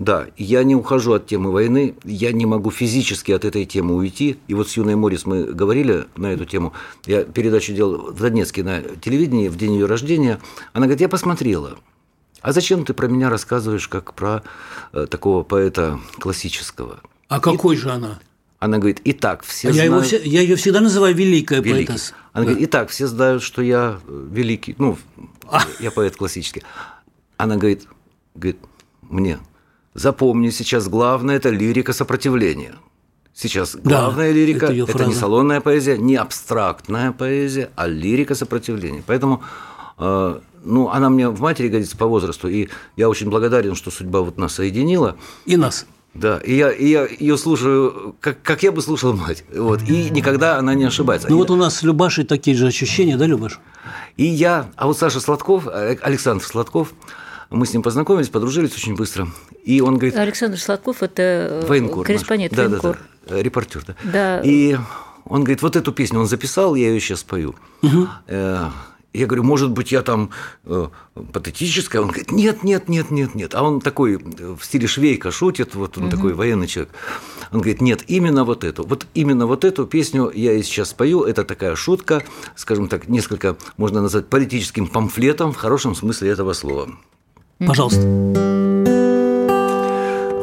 [0.00, 4.38] Да, я не ухожу от темы войны, я не могу физически от этой темы уйти.
[4.48, 6.72] И вот с Юной Морис мы говорили на эту тему.
[7.04, 10.40] Я передачу делал в Донецке на телевидении в день ее рождения.
[10.72, 11.78] Она говорит, я посмотрела.
[12.40, 14.42] А зачем ты про меня рассказываешь, как про
[14.94, 17.00] э, такого поэта классического?
[17.28, 18.20] А какой же она?
[18.58, 19.92] Она говорит, итак, все А я, знают...
[19.92, 21.88] его все- я ее всегда называю великая великий.
[21.88, 22.14] поэтесса.
[22.32, 24.96] Она говорит, итак, все знают, что я э, великий, ну,
[25.78, 26.62] я поэт классический.
[27.36, 27.86] Она говорит,
[28.34, 28.56] говорит
[29.02, 29.38] мне,
[29.94, 32.74] запомни, сейчас главное– это лирика сопротивления.
[33.34, 39.02] Сейчас главная лирика это это, не салонная поэзия, не абстрактная поэзия, а лирика сопротивления.
[39.06, 39.42] Поэтому
[39.98, 44.20] э, ну, она мне в матери годится по возрасту, и я очень благодарен, что судьба
[44.20, 45.16] вот нас соединила.
[45.46, 45.86] И нас.
[46.12, 49.44] Да, и я, и я ее слушаю, как, как я бы слушал мать.
[49.54, 51.28] Вот, и никогда она не ошибается.
[51.30, 53.60] Ну И- вот у нас с Любашей такие же ощущения, да, Любаш?
[54.16, 56.92] и я, а вот Саша Сладков, э, Александр Сладков,
[57.50, 59.28] мы с ним познакомились, подружились очень быстро.
[59.64, 61.22] И он говорит, Александр Сладков– это
[61.62, 61.98] э, военкор.
[61.98, 62.06] наш».
[62.06, 62.98] корреспондент, да, военкор.
[63.26, 63.96] Да, да, репортер, да.
[64.04, 64.40] Да.
[64.44, 64.76] И
[65.24, 67.54] он говорит, вот эту песню он записал, я ее сейчас спою.
[68.26, 68.68] Э,
[69.12, 70.30] Я говорю, может быть, я там
[70.64, 70.86] э,
[71.32, 72.00] патетическая?
[72.00, 73.54] Он говорит, нет, нет, нет, нет, нет.
[73.56, 76.92] А он такой э, в стиле швейка шутит, вот он такой военный человек.
[77.50, 81.24] Он говорит, нет, именно вот эту, вот именно вот эту песню я и сейчас спою.
[81.24, 82.22] Это такая шутка,
[82.54, 86.88] скажем так, несколько можно назвать политическим памфлетом в хорошем смысле этого слова.
[87.66, 88.00] Пожалуйста.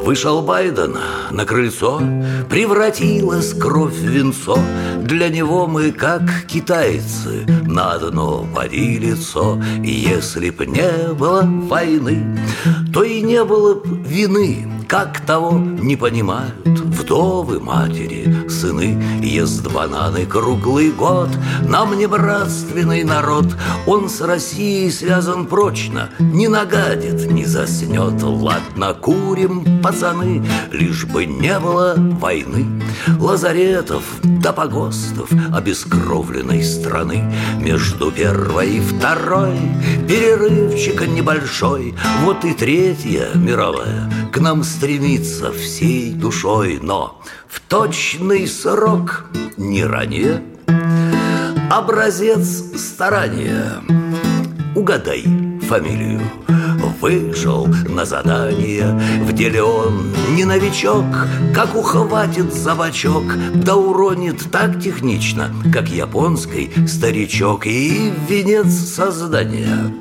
[0.08, 0.96] Вышел Байден
[1.30, 2.00] на крыльцо,
[2.48, 4.58] превратилась кровь в венцо.
[5.02, 9.62] Для него мы, как китайцы, на одно поди лицо.
[9.84, 12.24] Если б не было войны,
[12.90, 14.66] то и не было б вины.
[14.88, 19.02] Как того не понимают вдовы, матери, сыны.
[19.22, 21.30] Ест бананы круглый год,
[21.62, 23.46] нам не братственный народ.
[23.86, 28.22] Он с Россией связан прочно, не нагадит, не заснет.
[28.22, 32.66] Ладно, курим, пацаны, лишь бы не было войны.
[33.18, 37.24] Лазаретов до погостов обескровленной страны.
[37.60, 39.58] Между первой и второй
[40.08, 41.94] перерывчик небольшой.
[42.22, 49.24] Вот и третья мировая к нам стремится всей душой, но в точный срок
[49.56, 50.42] не ранее
[51.70, 53.82] образец старания.
[54.76, 55.24] Угадай
[55.68, 56.20] фамилию.
[57.00, 58.98] Вышел на задание.
[59.22, 61.04] В деле он не новичок
[61.54, 69.94] Как ухватит за бочок Да уронит так технично Как японский старичок И венец создания.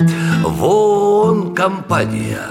[0.43, 2.41] Вон компания.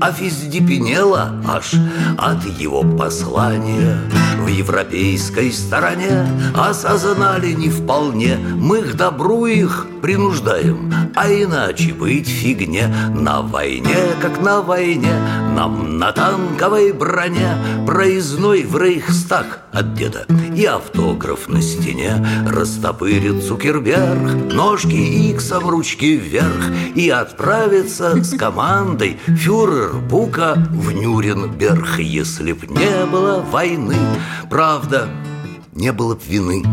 [0.00, 1.74] Офиздепенела аж
[2.18, 3.98] от его послания.
[4.38, 8.36] В европейской стороне Осознали не вполне.
[8.36, 12.92] Мы к добру их принуждаем А иначе быть фигне.
[13.14, 15.12] На войне, как на войне
[15.54, 17.56] Нам на танковой броне.
[17.86, 22.26] Проездной в Рейхстаг от деда И автограф на стене.
[22.46, 26.72] Растопырит Цукерберг Ножки иксом, ручки вверх.
[26.94, 31.98] И отправится с командой Фюрер Бука в Нюрнберг.
[31.98, 33.96] Если б не было войны
[34.50, 35.08] Правда,
[35.72, 36.64] не было б вины.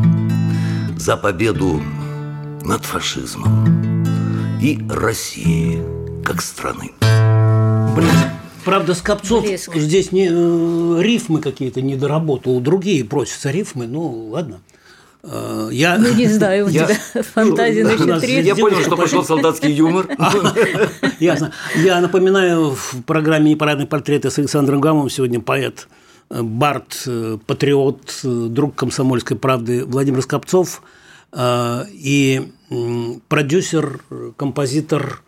[0.97, 1.81] За победу
[2.65, 4.04] над фашизмом
[4.62, 5.82] и России
[6.23, 6.91] как страны.
[7.95, 8.10] Блин.
[8.63, 9.75] Правда, Скопцов Блеск.
[9.75, 12.60] здесь не, э, рифмы какие-то не доработал.
[12.60, 14.60] Другие просятся рифмы, ну ладно.
[15.21, 15.99] Э, Я...
[15.99, 18.47] Ну, не знаю, у Я- тебя фантазия Ну, насчет рифм.
[18.47, 20.08] Я понял, что пошел солдатский юмор.
[21.19, 21.51] Ясно.
[21.75, 25.88] Я напоминаю, в программе «Непарадные портреты» с Александром Гамовым сегодня поэт,
[26.32, 30.82] э, бард, э, патриот, э, друг комсомольской правды Владимир Скопцов
[31.34, 32.51] э, и
[33.28, 34.01] продюсер,
[34.38, 35.21] композитор,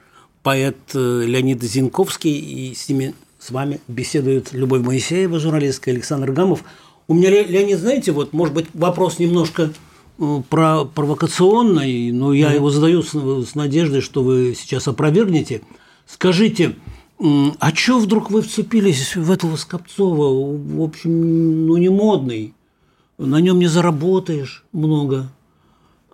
[0.43, 2.37] поэт э, Леонид Зинковский.
[2.37, 6.63] И с ними, с вами беседует Любовь Моисеева, журналистка, Александр Гамов.
[7.07, 9.71] У меня, Ле- Леонид, знаете, вот, может быть, вопрос немножко
[10.19, 15.61] э, про провокационный, но я его задаю с, с надеждой, что вы сейчас опровергнете.
[16.05, 16.75] Скажите,
[17.19, 20.55] а чё вдруг вы вцепились в этого Скопцова?
[20.55, 22.53] В общем, ну не модный,
[23.17, 25.31] на нем не заработаешь много,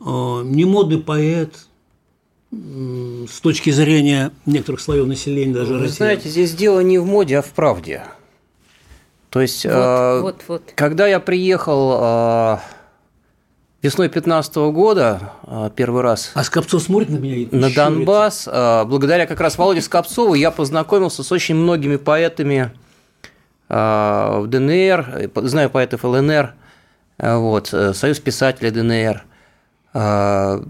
[0.06, 1.56] Э, не модный поэт
[2.52, 5.96] с точки зрения некоторых слоев населения даже Вы России.
[5.98, 8.04] знаете, здесь дело не в моде, а в правде.
[9.30, 10.62] То есть, э, вот, вот.
[10.76, 12.58] когда я приехал э,
[13.82, 17.72] весной 2015 года, э, первый раз А Скопцов смотрит на меня на.
[17.72, 22.72] Донбасс, э, благодаря как раз Володе Скопцову, я познакомился с очень многими поэтами
[23.70, 26.54] э, в ДНР, знаю поэтов ЛНР,
[27.18, 29.24] э, вот, э, Союз писателей ДНР.
[29.94, 30.62] Э,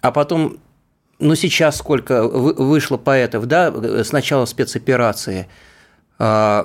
[0.00, 0.58] А потом,
[1.18, 3.72] ну сейчас сколько вы- вышло поэтов, да,
[4.04, 5.48] с начала спецоперации.
[6.18, 6.64] Э,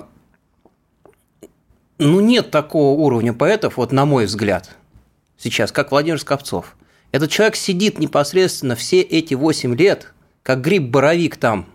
[1.99, 4.75] Ну нет такого уровня поэтов, вот на мой взгляд,
[5.37, 6.75] сейчас, как Владимир Скопцов.
[7.11, 10.11] Этот человек сидит непосредственно все эти 8 лет,
[10.41, 11.67] как гриб-боровик там.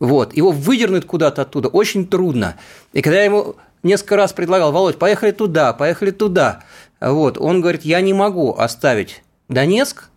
[0.00, 2.56] Вот, его выдернуть куда-то оттуда очень трудно.
[2.92, 6.64] И когда ему несколько раз предлагал, Володь, поехали туда, поехали туда.
[7.00, 10.10] Вот, он говорит, я не могу оставить Донецк,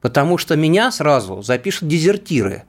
[0.00, 2.64] потому что меня сразу запишут дезертиры.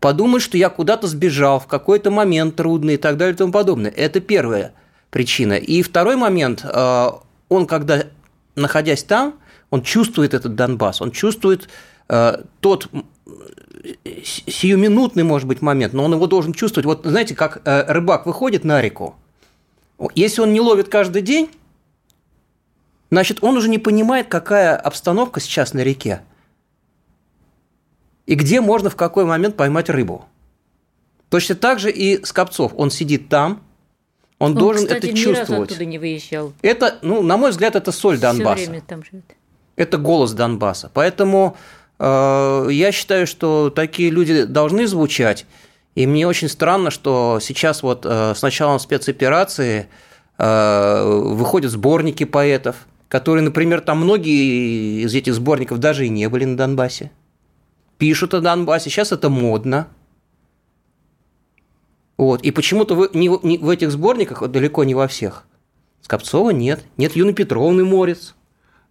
[0.00, 3.90] Подумают, что я куда-то сбежал в какой-то момент трудный и так далее и тому подобное.
[3.90, 4.72] Это первая
[5.10, 5.54] причина.
[5.54, 7.10] И второй момент, э,
[7.48, 8.04] он когда,
[8.54, 9.34] находясь там,
[9.70, 11.68] он чувствует этот Донбасс, он чувствует
[12.08, 12.88] э, тот
[14.24, 16.86] сиюминутный, может быть, момент, но он его должен чувствовать.
[16.86, 19.16] Вот знаете, как э, рыбак выходит на реку,
[20.14, 21.50] если он не ловит каждый день,
[23.10, 26.22] значит, он уже не понимает, какая обстановка сейчас на реке
[28.28, 30.26] и где можно в какой момент поймать рыбу.
[31.30, 32.72] Точно так же и Скопцов.
[32.76, 33.62] Он сидит там,
[34.38, 35.48] он, он должен кстати, это ни чувствовать.
[35.48, 36.52] Разу оттуда не выезжал.
[36.62, 38.56] Это, ну, на мой взгляд, это соль Донбасса.
[38.56, 39.24] Все время там живет.
[39.76, 40.90] Это голос Донбасса.
[40.92, 41.56] Поэтому
[41.98, 45.46] э, я считаю, что такие люди должны звучать.
[45.94, 49.88] И мне очень странно, что сейчас вот э, с началом спецоперации
[50.36, 52.76] э, выходят сборники поэтов,
[53.08, 57.10] которые, например, там многие из этих сборников даже и не были на Донбассе
[57.98, 59.88] пишут о Донбассе, сейчас это модно.
[62.16, 62.42] Вот.
[62.42, 65.44] И почему-то в, не, не, в этих сборниках, вот далеко не во всех,
[66.00, 68.34] Скопцова нет, нет Юны Петровны Морец,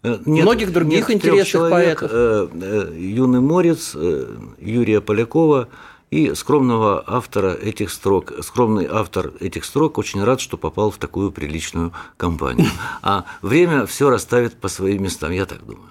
[0.04, 2.12] Нет, многих других нет интересных человек, поэтов.
[2.14, 5.70] Э, э, Юный Морец, э, Юрия Полякова
[6.10, 8.34] и скромного автора этих строк.
[8.42, 12.68] Скромный автор этих строк очень рад, что попал в такую приличную компанию.
[13.02, 15.90] А время все расставит по своим местам, я так думаю.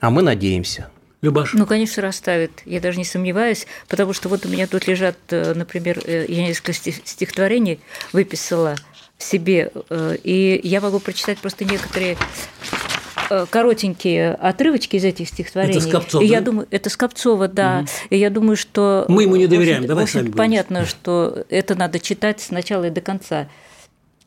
[0.00, 0.90] А мы надеемся.
[1.22, 1.54] Любаш?
[1.54, 2.62] Ну, конечно, расставит.
[2.66, 6.46] Я даже не сомневаюсь, потому что вот у меня тут лежат, э, например, э, я
[6.46, 7.80] несколько стихотворений
[8.12, 8.76] выписала
[9.18, 12.18] себе, э, и я могу прочитать просто некоторые
[13.28, 15.78] коротенькие отрывочки из этих стихотворений.
[15.78, 16.34] Это Скопцов, и да?
[16.34, 17.80] я думаю, это Скопцова, да.
[17.80, 17.88] Угу.
[18.10, 19.78] И я думаю, что мы ему не доверяем.
[19.78, 23.48] общем, Давай общем, сами понятно, что это надо читать с начала и до конца.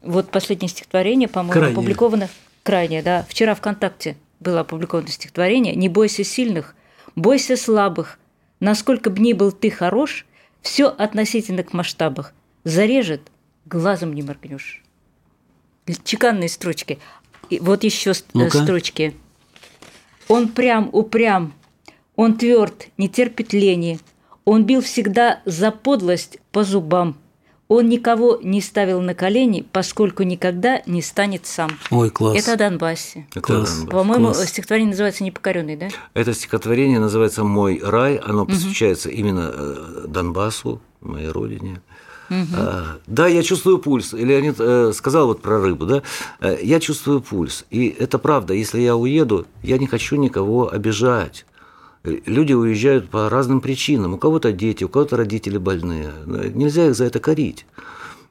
[0.02, 2.30] Вот последнее стихотворение, по-моему, опубликовано
[2.64, 3.26] крайнее, да.
[3.30, 6.76] Вчера ВКонтакте было опубликовано стихотворение «Не бойся сильных,
[7.16, 8.18] Бойся слабых.
[8.60, 10.26] Насколько б ни был ты хорош,
[10.62, 12.34] все относительно к масштабах.
[12.64, 13.22] Зарежет,
[13.66, 14.84] глазом не моргнешь.
[16.04, 17.00] Чеканные строчки.
[17.50, 19.16] И вот еще ну строчки.
[20.28, 21.54] Он прям упрям,
[22.16, 24.00] он тверд, не терпит лени.
[24.46, 27.18] Он бил всегда за подлость по зубам–
[27.70, 31.70] он никого не ставил на колени, поскольку никогда не станет сам.
[31.92, 32.36] Ой, класс.
[32.36, 33.28] Это о Донбассе.
[33.30, 33.70] Это класс.
[33.70, 33.92] Донбасс.
[33.92, 34.50] По-моему, класс.
[34.50, 35.90] стихотворение называется «Непокоренный», да?
[36.16, 38.16] Это стихотворение называется «Мой рай».
[38.16, 39.18] Оно посвящается угу.
[39.18, 39.52] именно
[40.08, 41.84] Донбассу, моей родине.
[42.30, 42.56] Угу.
[43.08, 44.14] Да, я чувствую пульс.
[44.14, 46.04] Леонид э, сказал вот про рыбу, да.
[46.40, 47.66] Э, я чувствую пульс.
[47.70, 48.54] И это правда.
[48.54, 51.46] Если я уеду, я не хочу никого обижать.
[52.04, 54.14] Люди уезжают по разным причинам.
[54.14, 56.12] У кого-то дети, у кого-то родители больные.
[56.26, 57.66] Нельзя их за это корить.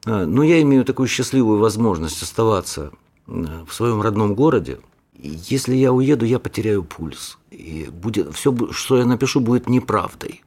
[0.06, 2.92] Но я имею такую счастливую возможность оставаться
[3.26, 4.78] в своем родном городе.
[5.18, 7.36] Если я уеду, я потеряю пульс.
[7.50, 10.42] И будет, все, что я напишу, будет неправдой.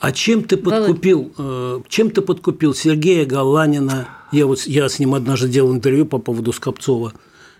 [0.00, 4.08] А чем ты подкупил, э, чем ты подкупил Сергея Галанина?
[4.32, 7.12] Я вот я с ним однажды делал интервью по поводу Скопцова.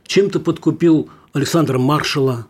[0.07, 2.47] Чем ты подкупил Александра Маршала?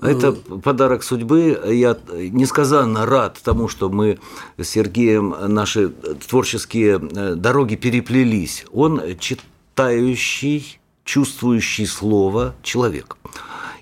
[0.00, 1.60] Это подарок судьбы.
[1.66, 4.20] Я несказанно рад тому, что мы
[4.58, 5.88] с Сергеем наши
[6.28, 8.64] творческие э, дороги переплелись.
[8.72, 13.16] Он читающий, чувствующий слово человек.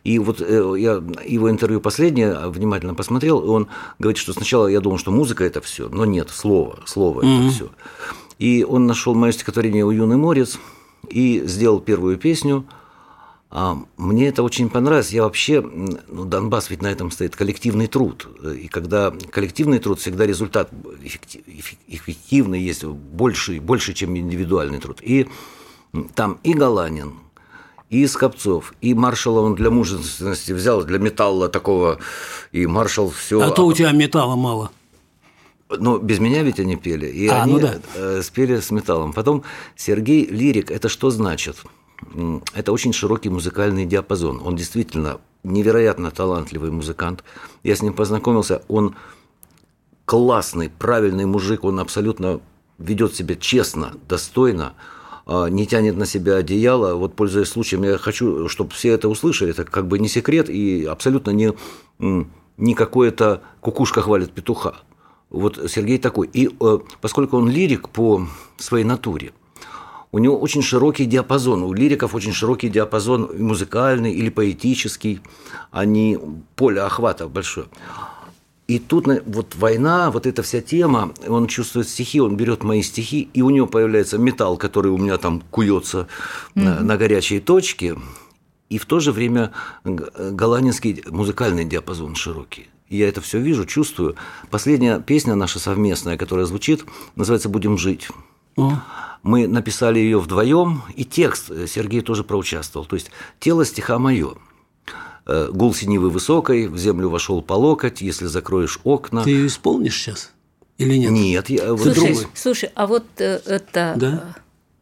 [0.05, 4.81] И вот э, я его интервью последнее внимательно посмотрел, и он говорит, что сначала я
[4.81, 7.47] думал, что музыка это все, но нет, слово, слово mm-hmm.
[7.47, 7.69] это все.
[8.39, 10.59] И он нашел мое стихотворение «У юный морец»
[11.09, 12.67] и сделал первую песню–
[13.57, 15.13] а мне это очень понравилось.
[15.13, 18.27] Я вообще, ну, Донбасс ведь на этом стоит коллективный труд.
[18.43, 20.73] И когда коллективный труд, всегда результат
[21.87, 24.99] эффективный есть, больше, больше, чем индивидуальный труд.
[25.03, 25.29] И
[26.17, 27.15] там и Галанин,
[27.95, 31.99] и Скопцов, и маршала он для мужественности взял, для металла такого,
[32.53, 33.41] и маршал все.
[33.41, 34.71] А то у тебя металла мало.
[35.71, 37.75] Но без меня ведь они пели, и а, они ну да.
[37.95, 39.13] Э, спели с металлом.
[39.13, 39.45] Потом
[39.77, 41.57] Сергей Лирик, это что значит?
[42.55, 44.43] это очень широкий музыкальный диапазон.
[44.45, 47.25] Он действительно невероятно талантливый музыкант.
[47.63, 48.95] Я с ним познакомился, он
[50.05, 52.41] классный, правильный мужик, он абсолютно
[52.79, 54.75] ведет себя честно, достойно,
[55.27, 56.95] не тянет на себя одеяло.
[56.95, 59.51] Вот, пользуясь случаем, я хочу, чтобы все это услышали.
[59.51, 61.53] Это как бы не секрет и абсолютно не,
[62.59, 64.75] не какое-то кукушка хвалит петуха.
[65.31, 66.29] Вот Сергей такой.
[66.33, 68.27] И э, поскольку он лирик по
[68.59, 69.33] своей натуре–
[70.15, 75.21] у него очень широкий диапазон, у лириков очень широкий диапазон музыкальный или поэтический,
[75.73, 76.21] они
[76.55, 77.67] поле охвата большое.
[78.67, 83.29] И тут вот война, вот эта вся тема, он чувствует стихи, он берет мои стихи,
[83.35, 86.09] и у него появляется металл, который у меня там куется
[86.55, 86.63] mm-hmm.
[86.63, 87.97] на, на горячей точке,
[88.71, 89.53] и в то же время
[89.85, 92.69] голландский музыкальный диапазон широкий.
[92.89, 94.17] Я это все вижу, чувствую.
[94.51, 96.85] Последняя песня наша совместная, которая звучит,
[97.17, 98.09] называется «Будем жить».
[98.57, 98.81] О.
[99.23, 102.87] Мы написали ее вдвоем, и текст Сергей тоже проучаствовал.
[102.87, 103.11] То есть
[103.41, 104.35] тело стиха мое.
[105.27, 109.25] Э, гул синевы высокой, в землю вошел по локоть, если закроешь окна.
[109.25, 110.33] Ты ее исполнишь сейчас?
[110.77, 111.11] Или нет?
[111.13, 114.35] Нет, я слушай, слушай, а вот э, это да?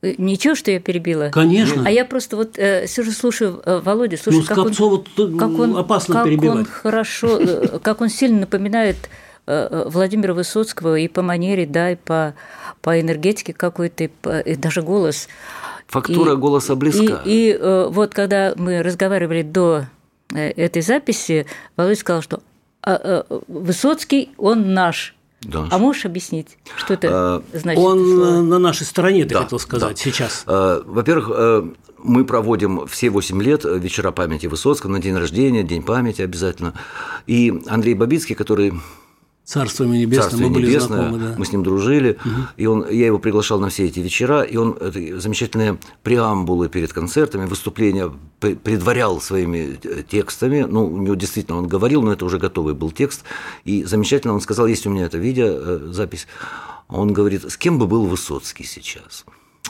[0.02, 1.30] Э, ничего, что я перебила?
[1.32, 1.84] Конечно.
[1.86, 5.76] А я просто вот э, сижу, слушаю э, Володю, слушаю, ну, как, он, как он
[5.76, 6.58] опасно как перебивать.
[6.58, 8.96] он хорошо, э, как он сильно напоминает
[9.46, 12.34] э, Владимира Высоцкого и по манере, да, и по,
[12.80, 15.28] по энергетике какой-то, и, по, и даже голос.
[15.86, 17.22] Фактура и, голоса близка.
[17.24, 19.84] И, и э, вот когда мы разговаривали до
[20.34, 22.42] этой записи, Володя сказал, что
[22.86, 25.14] э, э, Высоцкий, он наш.
[25.42, 25.66] Да.
[25.70, 27.82] А можешь объяснить, что это а, значит?
[27.82, 30.02] Он это на нашей стороне, ты да, хотел сказать, да.
[30.02, 30.44] сейчас.
[30.46, 31.68] А, во-первых, э,
[31.98, 36.74] мы проводим все 8 лет вечера памяти Высоцкого на день рождения, день памяти обязательно.
[37.26, 38.72] И Андрей Бабицкий, который
[39.44, 41.34] Царство ему небесное, Царство мы были небесное, знакомы, да.
[41.36, 42.30] Мы с ним дружили, угу.
[42.56, 46.92] и он, я его приглашал на все эти вечера, и он это, замечательные преамбулы перед
[46.92, 50.60] концертами, выступления предварял своими э, текстами.
[50.68, 53.24] Ну, у него действительно он говорил, но это уже готовый был текст.
[53.64, 56.28] И замечательно он сказал, есть у меня это видео, э, запись,
[56.88, 59.24] он говорит, с кем бы был Высоцкий сейчас?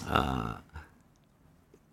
[0.07, 0.61] А,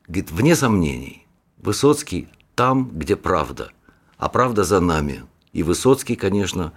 [0.07, 1.27] говорит, вне сомнений,
[1.57, 3.71] Высоцкий там, где правда,
[4.17, 5.23] а правда за нами.
[5.53, 6.73] И Высоцкий, конечно,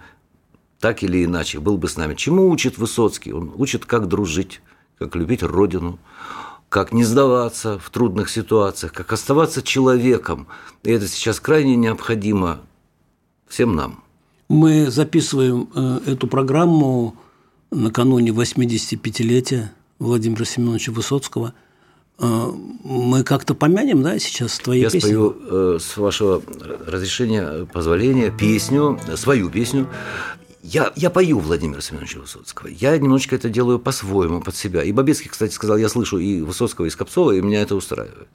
[0.83, 2.13] так или иначе был бы с нами.
[2.13, 3.31] Чему учит Высоцкий?
[3.31, 4.59] Он учит, как дружить,
[4.99, 5.97] как любить Родину,
[6.67, 10.45] как не сдаваться в трудных ситуациях, как оставаться человеком.
[10.83, 12.59] И это сейчас крайне необходимо
[13.47, 14.03] всем нам.
[14.49, 17.15] Мы записываем э, эту программу
[17.71, 19.69] накануне 85-летия
[19.99, 21.53] Владимира Семеновича Высоцкого.
[22.19, 22.47] Э,
[22.83, 25.07] мы как-то помянем, да, сейчас твои Я песни?
[25.07, 26.41] Я спою, э, с вашего
[26.85, 29.87] разрешения, позволения, песню, свою песню
[30.63, 32.67] я, я пою Владимира Семеновича Высоцкого.
[32.67, 34.81] Я немножечко это делаю по-своему, под себя.
[34.81, 38.27] И Бабецкий, кстати, сказал, я слышу и Высоцкого, и Скопцова, и меня это устраивает.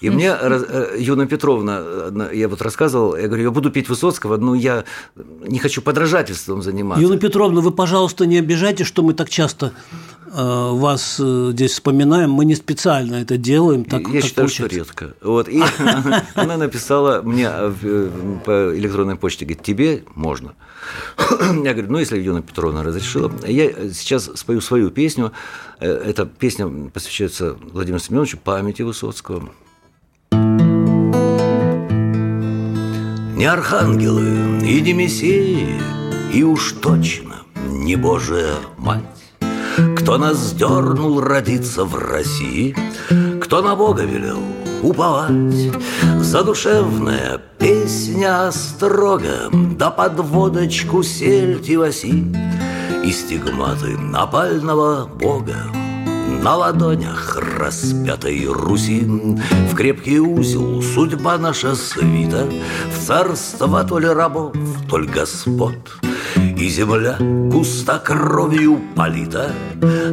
[0.00, 1.82] И мне э, Юна Петровна,
[2.32, 4.84] я вот рассказывал, я говорю, я буду петь Высоцкого, но я
[5.16, 7.02] не хочу подражательством заниматься.
[7.02, 9.72] Юна Петровна, вы, пожалуйста, не обижайте, что мы так часто
[10.32, 12.30] вас э, здесь вспоминаем.
[12.30, 13.84] Мы не специально это делаем.
[13.84, 14.76] Так, я так считаю, получается.
[14.76, 15.14] что редко.
[15.22, 15.48] Вот.
[15.48, 15.62] И
[16.34, 17.48] она написала мне
[18.44, 20.54] по электронной почте, говорит, тебе можно.
[21.40, 23.32] Я говорю, ну, если Юна Петровна разрешила.
[23.46, 25.32] Я сейчас спою свою песню.
[25.80, 29.50] Э, эта песня посвящается Владимиру Семеновичу, памяти Высоцкого.
[33.36, 35.80] Не архангелы и не мессии,
[36.32, 39.23] и уж точно не Божия Мать.
[39.96, 42.76] Кто нас дернул родиться в России,
[43.40, 44.38] кто на Бога велел
[44.82, 45.72] уповать.
[46.20, 52.24] Задушевная песня строго, да под водочку сельти васи
[53.04, 55.83] И стигматы напального бога
[56.26, 62.48] на ладонях распятой Руси В крепкий узел судьба наша свита
[62.90, 64.54] В царство то ли рабов,
[64.88, 65.74] то ли господ.
[66.36, 69.52] И земля густо кровью полита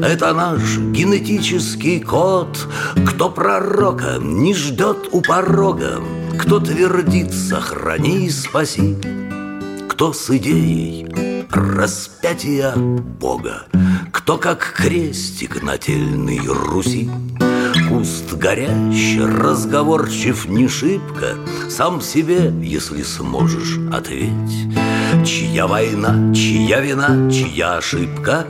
[0.03, 2.68] Это наш генетический код.
[3.07, 6.01] Кто пророка не ждет у порога
[6.39, 8.97] Кто твердит «сохрани и спаси»
[10.01, 11.07] Кто с идеей
[11.51, 13.67] распятия Бога?
[14.11, 17.07] Кто как крестик нательный Руси?
[17.87, 21.35] Куст горящий, разговорчив не шибко
[21.69, 24.73] Сам себе, если сможешь, ответь.
[25.23, 28.47] Чья война, чья вина, чья ошибка?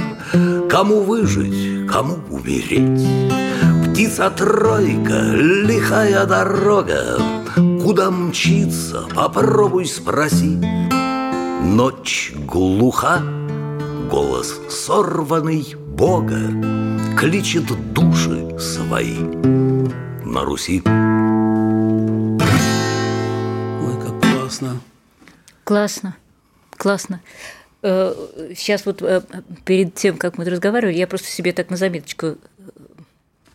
[0.69, 3.05] Кому выжить, кому умереть?
[3.89, 7.17] Птица-тройка, лихая дорога.
[7.83, 10.57] Куда мчиться, попробуй спроси
[11.61, 13.21] Ночь глуха,
[14.09, 16.39] голос сорванный Бога
[17.17, 19.17] Кличет души свои
[20.25, 20.81] на Руси.
[23.81, 24.81] Ой, как классно.
[25.63, 26.15] Классно
[26.81, 27.21] классно.
[27.81, 29.21] Сейчас э, вот э,
[29.65, 32.37] перед тем, как мы разговаривали, я просто себе так на заметочку э,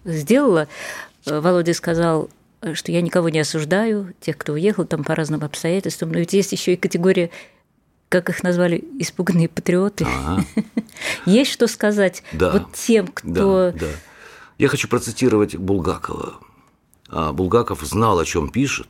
[0.05, 0.69] сделала.
[1.25, 2.31] Володя сказал,
[2.75, 6.53] что я никого не осуждаю, тех, кто уехал там по разным обстоятельствам, но ведь есть
[6.53, 7.31] еще и категория
[8.09, 10.05] как их назвали, испуганные патриоты.
[10.05, 10.45] Ага.
[11.27, 13.73] Есть что сказать да, вот тем, кто...
[13.73, 13.87] Да, да.
[14.59, 16.35] Я хочу процитировать Булгакова.
[17.09, 18.89] А Булгаков знал, о чем пишет.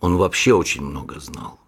[0.00, 1.58] Он вообще очень много знал.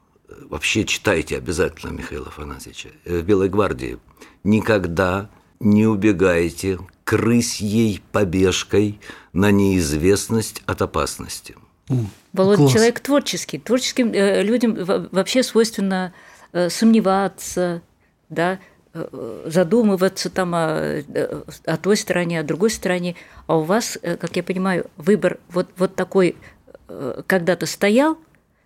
[0.49, 3.99] вообще читайте обязательно Михаила Афанасьевича, в Белой гвардии,
[4.45, 9.01] никогда не убегайте крысьей побежкой
[9.33, 11.57] на неизвестность от опасности.
[12.33, 12.73] Володя Класс.
[12.73, 13.59] человек творческий.
[13.59, 14.77] Творческим э, людям
[15.11, 16.30] вообще свойственно э,
[16.69, 17.83] сомневаться,
[18.29, 18.59] да,
[18.93, 21.03] э, задумываться там о,
[21.65, 23.17] о той стороне, о другой стороне.
[23.47, 26.37] А у вас, как я понимаю, выбор вот, вот такой
[27.27, 28.19] когда-то стоял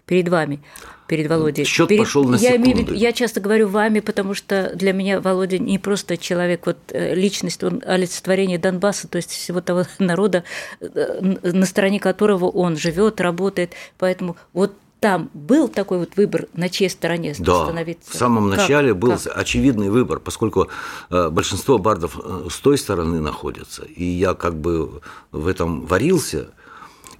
[0.06, 0.62] перед вами–
[1.06, 1.64] перед Володей.
[1.64, 2.00] Счет перед...
[2.00, 2.94] пошел на я, секунды.
[2.94, 7.62] я часто говорю вами, потому что для меня Володя не просто человек, вот э, личность,
[7.62, 10.44] он олицетворение Донбасса, то есть всего того народа,
[10.80, 13.72] э, на стороне которого он живет, работает.
[13.98, 14.74] Поэтому вот
[15.04, 18.10] там был такой вот выбор, на чьей стороне да, становиться?
[18.10, 18.58] в самом как?
[18.58, 19.36] начале был как?
[19.36, 20.68] очевидный выбор, поскольку
[21.10, 22.18] э, большинство бардов
[22.50, 26.52] с той стороны находятся, и я как бы в этом варился,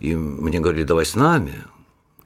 [0.01, 1.65] и мне говорили, давай с нами,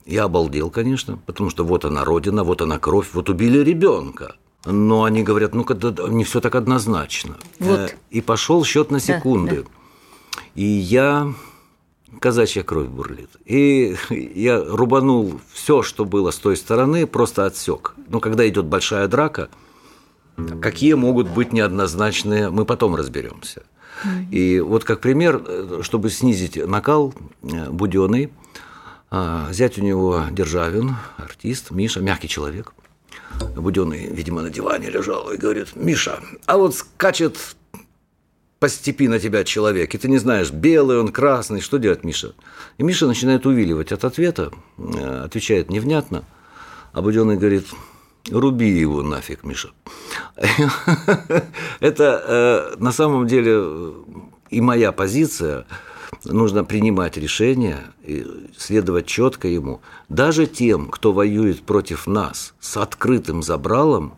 [0.07, 4.37] я обалдел, конечно, потому что вот она родина, вот она кровь, вот убили ребенка.
[4.65, 5.75] Но они говорят, ну-ка,
[6.09, 7.35] не все так однозначно.
[7.59, 7.81] Вот.
[7.81, 9.57] Э, и пошел счет на секунды.
[9.57, 10.43] Да, да.
[10.55, 11.35] И я
[12.21, 13.31] казачья кровь бурлит.
[13.45, 17.95] И я рубанул все, что было с той стороны, просто отсек.
[18.09, 19.49] Но когда идет большая драка,
[20.61, 23.63] какие могут быть неоднозначные, мы потом разберемся.
[24.31, 28.31] И вот как пример, э, чтобы снизить накал, э, Буденный–
[29.11, 32.75] а, зять у него Державин, артист, Миша, мягкий человек.
[33.57, 37.39] Буденный, видимо, на диване лежал и говорит, Миша, а вот скачет
[38.59, 42.35] по степи на тебя человек, и ты не знаешь, белый он, красный, что делать, Миша?
[42.79, 46.25] И Миша начинает увиливать от ответа, э, отвечает невнятно,
[46.93, 47.67] а Буденный говорит,
[48.31, 49.71] руби его нафиг, Миша.
[51.81, 53.95] Это э, на самом деле
[54.51, 55.67] и моя позиция–
[56.25, 59.81] нужно принимать решения и следовать четко ему.
[60.09, 64.15] Даже тем, кто воюет против нас с открытым забралом,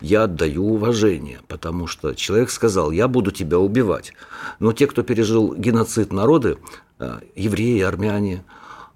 [0.00, 4.12] я отдаю уважение, потому что человек сказал, я буду тебя убивать.
[4.58, 6.58] Но те, кто пережил геноцид народы,
[6.98, 8.44] э, евреи, армяне,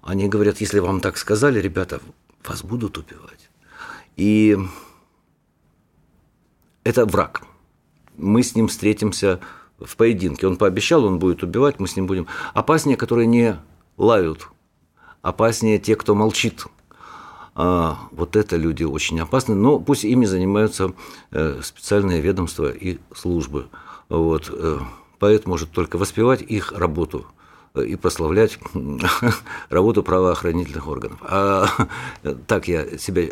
[0.01, 1.99] они говорят, если вам так сказали, ребята,
[2.45, 3.49] вас будут убивать.
[4.15, 4.57] И
[6.83, 7.43] это враг.
[8.17, 9.39] Мы с ним встретимся
[9.79, 10.47] в поединке.
[10.47, 12.27] Он пообещал, он будет убивать, мы с ним будем.
[12.53, 13.57] Опаснее, которые не
[13.97, 14.47] лают,
[15.21, 16.65] опаснее те, кто молчит.
[17.55, 20.93] А, вот это люди очень опасны, но пусть ими занимаются
[21.31, 23.67] э, специальные ведомства и службы.
[24.07, 24.49] Вот.
[24.51, 24.79] Э,
[25.19, 27.25] поэт может только воспевать их работу
[27.73, 28.59] э, и прославлять
[29.69, 31.19] работу правоохранительных органов.
[31.21, 31.67] А
[32.47, 33.23] так я себя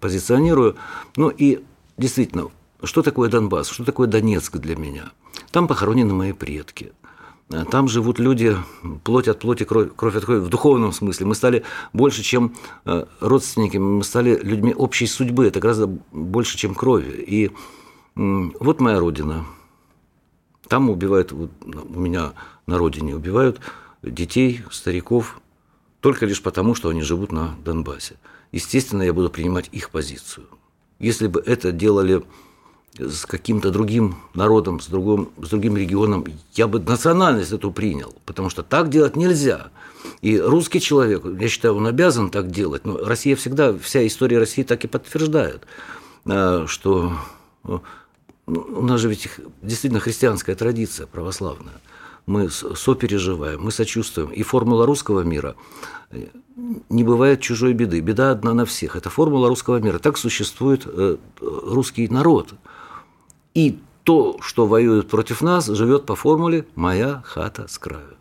[0.00, 0.76] позиционирую.
[1.16, 1.62] Ну и
[1.98, 2.48] действительно,
[2.82, 5.12] что такое Донбасс, что такое Донецк для меня?
[5.50, 6.92] Там похоронены мои предки.
[7.70, 8.56] Там живут люди,
[9.04, 11.26] плоть от плоти, кровь, кровь от крови, в духовном смысле.
[11.26, 12.54] Мы стали больше, чем
[12.86, 17.10] э, родственники, мы стали людьми общей судьбы, это гораздо больше, чем крови.
[17.26, 17.50] И
[18.14, 19.44] вот моя родина.
[20.68, 22.32] Там убивают, вот у меня
[22.66, 23.60] на родине убивают
[24.02, 25.40] детей, стариков,
[26.00, 28.16] только лишь потому, что они живут на Донбассе.
[28.52, 30.46] Естественно, я буду принимать их позицию.
[30.98, 32.22] Если бы это делали
[32.98, 38.50] с каким-то другим народом, с другим, с другим регионом, я бы национальность эту принял, потому
[38.50, 39.70] что так делать нельзя.
[40.20, 42.84] И русский человек, я считаю, он обязан так делать.
[42.84, 45.62] Но Россия всегда, вся история России так и подтверждает,
[46.26, 47.12] э, что
[47.64, 47.82] ну,
[48.46, 49.28] у нас же ведь
[49.62, 51.80] действительно христианская традиция православная.
[52.26, 54.30] Мы сопереживаем, мы сочувствуем.
[54.30, 55.56] И формула русского мира
[56.10, 56.26] э,
[56.88, 58.00] не бывает чужой беды.
[58.00, 58.96] Беда одна на всех.
[58.96, 59.98] Это формула русского мира.
[59.98, 62.54] Так существует э, русский народ.
[63.54, 68.16] И то, что воюет против нас, живет по формуле «моя хата с краю».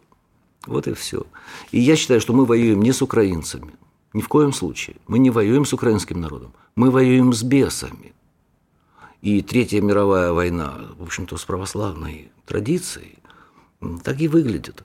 [0.67, 1.25] Вот и все.
[1.71, 3.73] И я считаю, что мы воюем не с украинцами.
[4.13, 4.97] Ни в коем случае.
[5.07, 6.53] Мы не воюем с украинским народом.
[6.75, 8.13] Мы воюем с бесами.
[9.21, 13.17] И Третья мировая война, в общем-то, с православной традицией,
[14.03, 14.83] так и выглядит.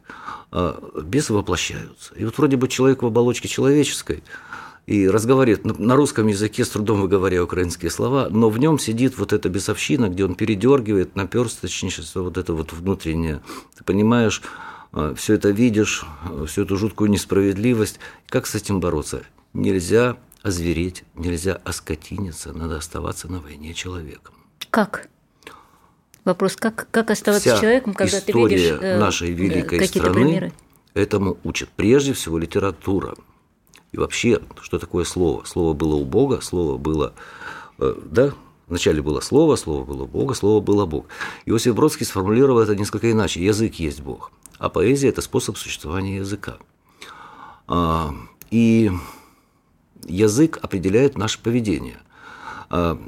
[0.52, 2.14] А бесы воплощаются.
[2.14, 4.22] И вот вроде бы человек в оболочке человеческой–
[4.86, 9.32] и разговаривает на русском языке, с трудом выговаривая украинские слова, но в нем сидит вот
[9.32, 13.42] эта бесовщина, где он передергивает наперсточничество, вот это вот внутреннее.
[13.76, 14.42] Ты понимаешь,
[14.92, 17.98] э, все это видишь, э, всю эту жуткую несправедливость.
[18.28, 19.22] Как с этим бороться?
[19.52, 24.34] Нельзя озвереть, нельзя оскотиниться, надо оставаться на войне человеком.
[24.70, 25.08] Как?
[26.24, 30.52] Вопрос, как, как оставаться Вся человеком, когда ты видишь э, нашей великой страны примеры?
[30.94, 31.68] этому учат.
[31.74, 33.14] Прежде всего литература.
[33.92, 35.44] И вообще, что такое слово?
[35.44, 37.14] Слово было у Бога, слово было,
[37.78, 38.32] э, да,
[38.66, 41.06] Вначале было слово, слово было Бога, слово было Бог.
[41.44, 43.44] Иосиф Бродский сформулировал это несколько иначе.
[43.44, 46.58] Язык есть Бог, а поэзия– это способ существования языка.
[47.68, 48.12] А,
[48.50, 48.90] и
[50.04, 51.98] язык определяет наше поведение.
[52.68, 52.98] А,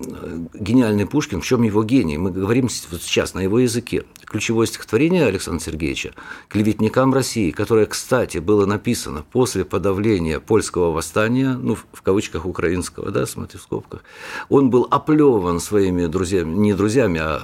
[0.55, 2.19] гениальный Пушкин, в чем его гений?
[2.19, 4.05] Мы говорим вот сейчас на его языке.
[4.25, 6.13] Ключевое стихотворение Александра Сергеевича
[6.49, 13.27] «Клеветникам России», которое, кстати, было написано после подавления польского восстания, ну, в кавычках украинского, да,
[13.27, 14.05] смотри, в скобках,
[14.49, 17.43] он был оплеван своими друзьями, не друзьями, а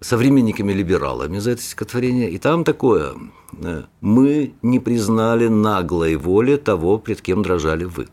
[0.00, 2.30] современниками-либералами за это стихотворение.
[2.30, 3.14] И там такое
[3.62, 8.08] э, «Мы не признали наглой воли того, пред кем дрожали вы».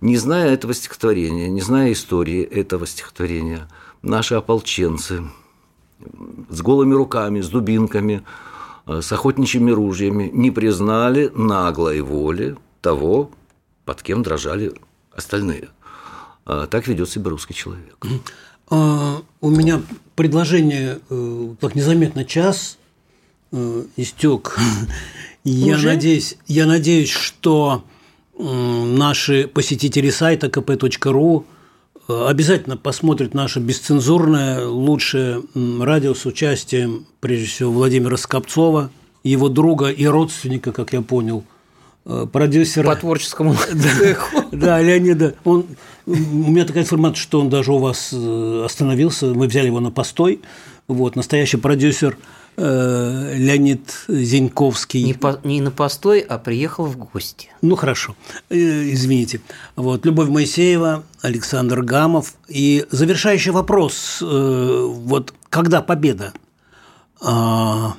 [0.00, 3.68] Не зная этого стихотворения, не зная истории этого стихотворения,
[4.02, 5.24] наши ополченцы
[6.48, 8.22] с голыми руками, с дубинками,
[8.86, 13.30] э, с охотничьими ружьями не признали наглой воли того,
[13.84, 14.72] под кем дрожали
[15.12, 15.68] остальные.
[16.44, 17.98] А так ведет себя русский человек.
[18.70, 19.82] А, у меня
[20.14, 22.78] предложение, э, как незаметно час
[23.50, 24.56] э, истек.
[25.44, 27.82] Я надеюсь, я надеюсь, что
[28.38, 31.44] наши посетители сайта kp.ru
[32.08, 38.90] э, обязательно посмотрят наше бесцензурное лучшее радио с участием, прежде всего, Владимира Скопцова,
[39.24, 41.44] его друга и родственника, как я понял,
[42.06, 42.86] э, продюсера.
[42.86, 43.56] По творческому
[43.98, 44.44] цеху.
[44.52, 45.34] Да, Леонида.
[45.44, 45.66] Он,
[46.06, 49.90] у меня такая информация, что он даже у вас э, остановился, мы взяли его на
[49.90, 50.40] постой.
[50.86, 52.16] Вот, настоящий продюсер–
[52.60, 55.04] Э, Леонид Зиньковский.
[55.04, 57.50] Не, по, не на постой, а приехал в гости.
[57.62, 58.16] Ну, хорошо,
[58.50, 59.40] э, извините.
[59.76, 62.34] Вот, Любовь Моисеева, Александр Гамов.
[62.48, 64.18] И завершающий вопрос.
[64.22, 66.32] Э, вот когда победа?
[67.20, 67.94] А,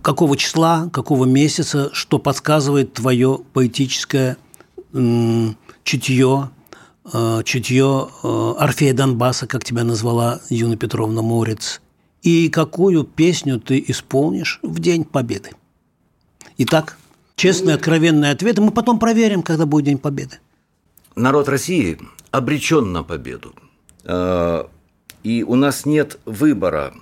[0.00, 4.36] какого числа, какого месяца, что подсказывает твое поэтическое
[5.82, 6.50] чутье,
[7.44, 11.80] чутье Орфея Донбасса, как тебя назвала Юна Петровна Морец–
[12.24, 15.50] и какую песню ты исполнишь в День Победы.
[16.56, 16.96] Итак,
[17.36, 20.38] честный, откровенный ответ, мы потом проверим, когда будет День Победы.
[21.14, 21.98] Народ России
[22.30, 23.54] обречен на победу.
[24.04, 24.68] А,
[25.22, 26.94] и у нас нет выбора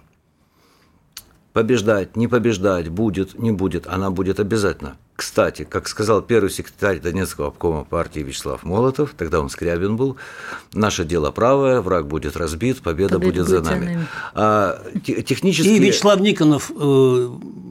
[1.53, 4.97] побеждать, не побеждать, будет, не будет, она будет обязательно.
[5.15, 10.17] Кстати, как сказал первый секретарь Донецкого обкома партии Вячеслав Молотов, тогда он Скрябин был,
[10.73, 13.85] наше дело правое, враг будет разбит, победа, победа будет, будет за нами.
[13.85, 14.07] нами.
[14.35, 15.69] А, технически...
[15.69, 17.29] И Вячеслав Никонов э,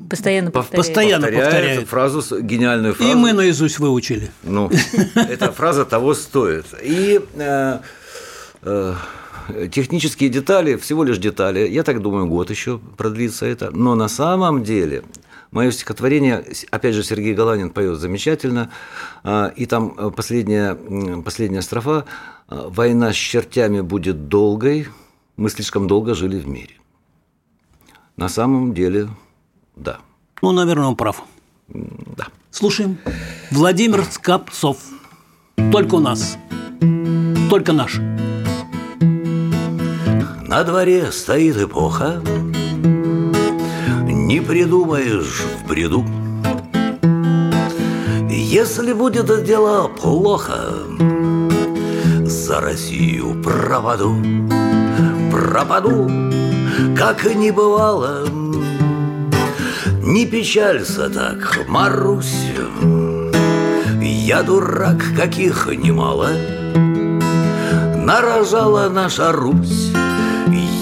[0.09, 0.86] постоянно, повторяет.
[0.86, 3.11] постоянно повторяет, повторяет фразу, гениальную фразу.
[3.11, 4.29] И мы наизусть выучили.
[4.43, 4.71] Ну,
[5.15, 6.65] эта фраза того стоит.
[6.84, 7.79] И э,
[8.61, 8.93] э,
[9.72, 14.64] технические детали, всего лишь детали, я так думаю, год еще продлится это, но на самом
[14.64, 15.04] деле
[15.52, 18.72] Мое стихотворение, опять же, Сергей Галанин поет замечательно,
[19.24, 20.76] а, и там э, последняя,
[21.24, 22.06] последняя строфа
[22.48, 24.88] а, «Война с чертями будет долгой,
[25.36, 26.76] мы слишком долго жили в мире».
[28.16, 29.10] На самом деле,
[29.76, 30.00] да.
[30.42, 31.22] Ну, наверное, он прав.
[31.68, 32.28] Да.
[32.50, 32.98] Слушаем.
[33.52, 34.78] Владимир Скопцов.
[35.72, 36.38] Только у нас.
[37.50, 38.00] Только наш.
[40.52, 42.22] На дворе стоит эпоха,
[44.06, 46.06] не придумаешь в бреду.
[48.30, 50.74] Если будет дело плохо,
[52.26, 54.14] за Россию пропаду,
[55.32, 56.12] пропаду,
[56.97, 58.26] как и не бывало.
[60.04, 62.52] Не печалься так, Марусь,
[64.02, 66.28] я дурак, каких немало.
[67.95, 69.91] Нарожала наша Русь,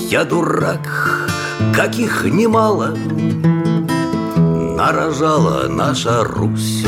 [0.09, 1.29] я дурак,
[1.75, 2.95] каких немало.
[4.75, 6.83] Нарожала наша Русь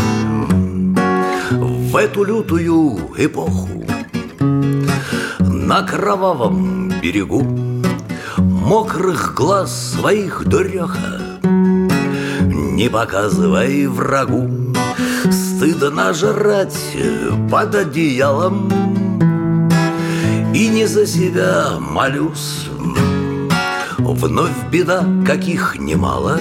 [1.52, 3.86] В эту лютую эпоху.
[5.40, 7.44] На кровавом берегу
[8.38, 14.50] Мокрых глаз своих дуреха Не показывай врагу.
[15.30, 16.98] Стыдно жрать
[17.52, 18.72] под одеялом
[20.56, 22.71] И не за себя молюсь
[24.14, 26.38] Вновь беда, каких немало.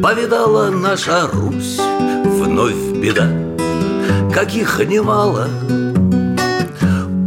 [0.00, 1.80] Повидала наша Русь
[2.24, 3.28] Вновь беда,
[4.32, 5.48] каких немало.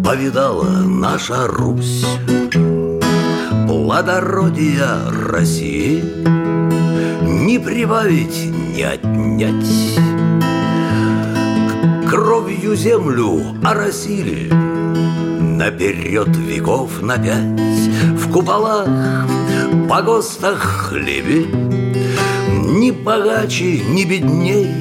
[0.05, 2.05] Повидала наша Русь
[3.67, 6.01] Плодородия России.
[7.23, 9.99] Не прибавить, не отнять.
[12.09, 14.49] Кровью землю оросили
[15.61, 17.81] Наперед веков на пять
[18.31, 18.87] В куполах,
[19.89, 21.47] погостах хлебе.
[22.79, 24.71] Ни богаче, ни бедней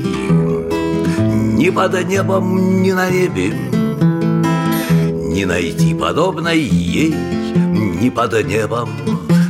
[1.58, 3.52] Ни под небом, ни на небе.
[5.34, 7.12] Не найти подобной ей
[8.00, 8.88] Ни под небом,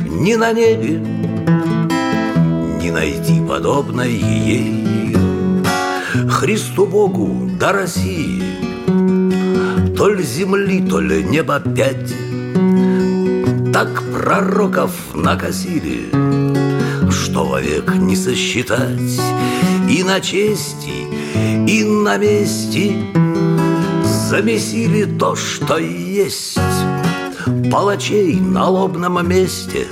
[0.09, 0.97] ни на небе.
[2.81, 5.15] Не найти подобной ей.
[6.27, 8.41] Христу Богу до России
[9.95, 12.20] То ли земли, то ли небо пять
[13.73, 16.09] Так пророков накосили
[17.09, 19.21] Что вовек не сосчитать
[19.89, 21.07] И на чести,
[21.67, 22.95] и на мести.
[24.03, 26.59] Замесили то, что есть
[27.71, 29.87] Палачей на лобном месте.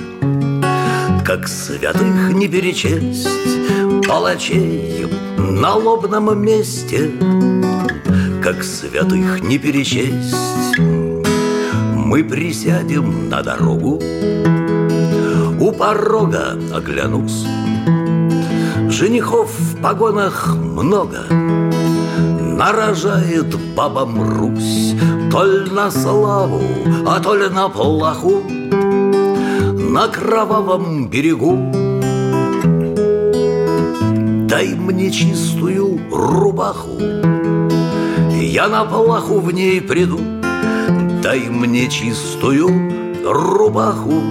[1.25, 3.27] Как святых не перечесть
[4.07, 5.07] Палачей
[5.37, 7.11] на лобном месте.
[8.43, 10.35] Как святых не перечесть
[12.09, 14.01] Мы присядем на дорогу.
[15.59, 17.45] У порога оглянусь.
[18.89, 21.19] Женихов в погонах много.
[21.29, 24.95] Нарожает бабам Русь.
[25.43, 26.63] Ли на славу,
[27.05, 28.41] а то ли на плаху.
[29.77, 31.57] На кровавом берегу.
[34.47, 36.99] Дай мне чистую рубаху.
[38.41, 40.19] Я на плаху в ней приду
[41.29, 44.23] Дай мне чистую рубаху.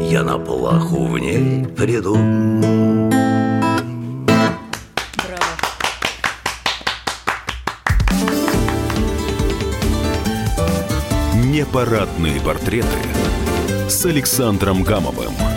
[0.00, 2.16] Я на плаху в ней приду.
[11.52, 12.88] Непарадные портреты
[13.90, 15.53] с Александром Гамовым.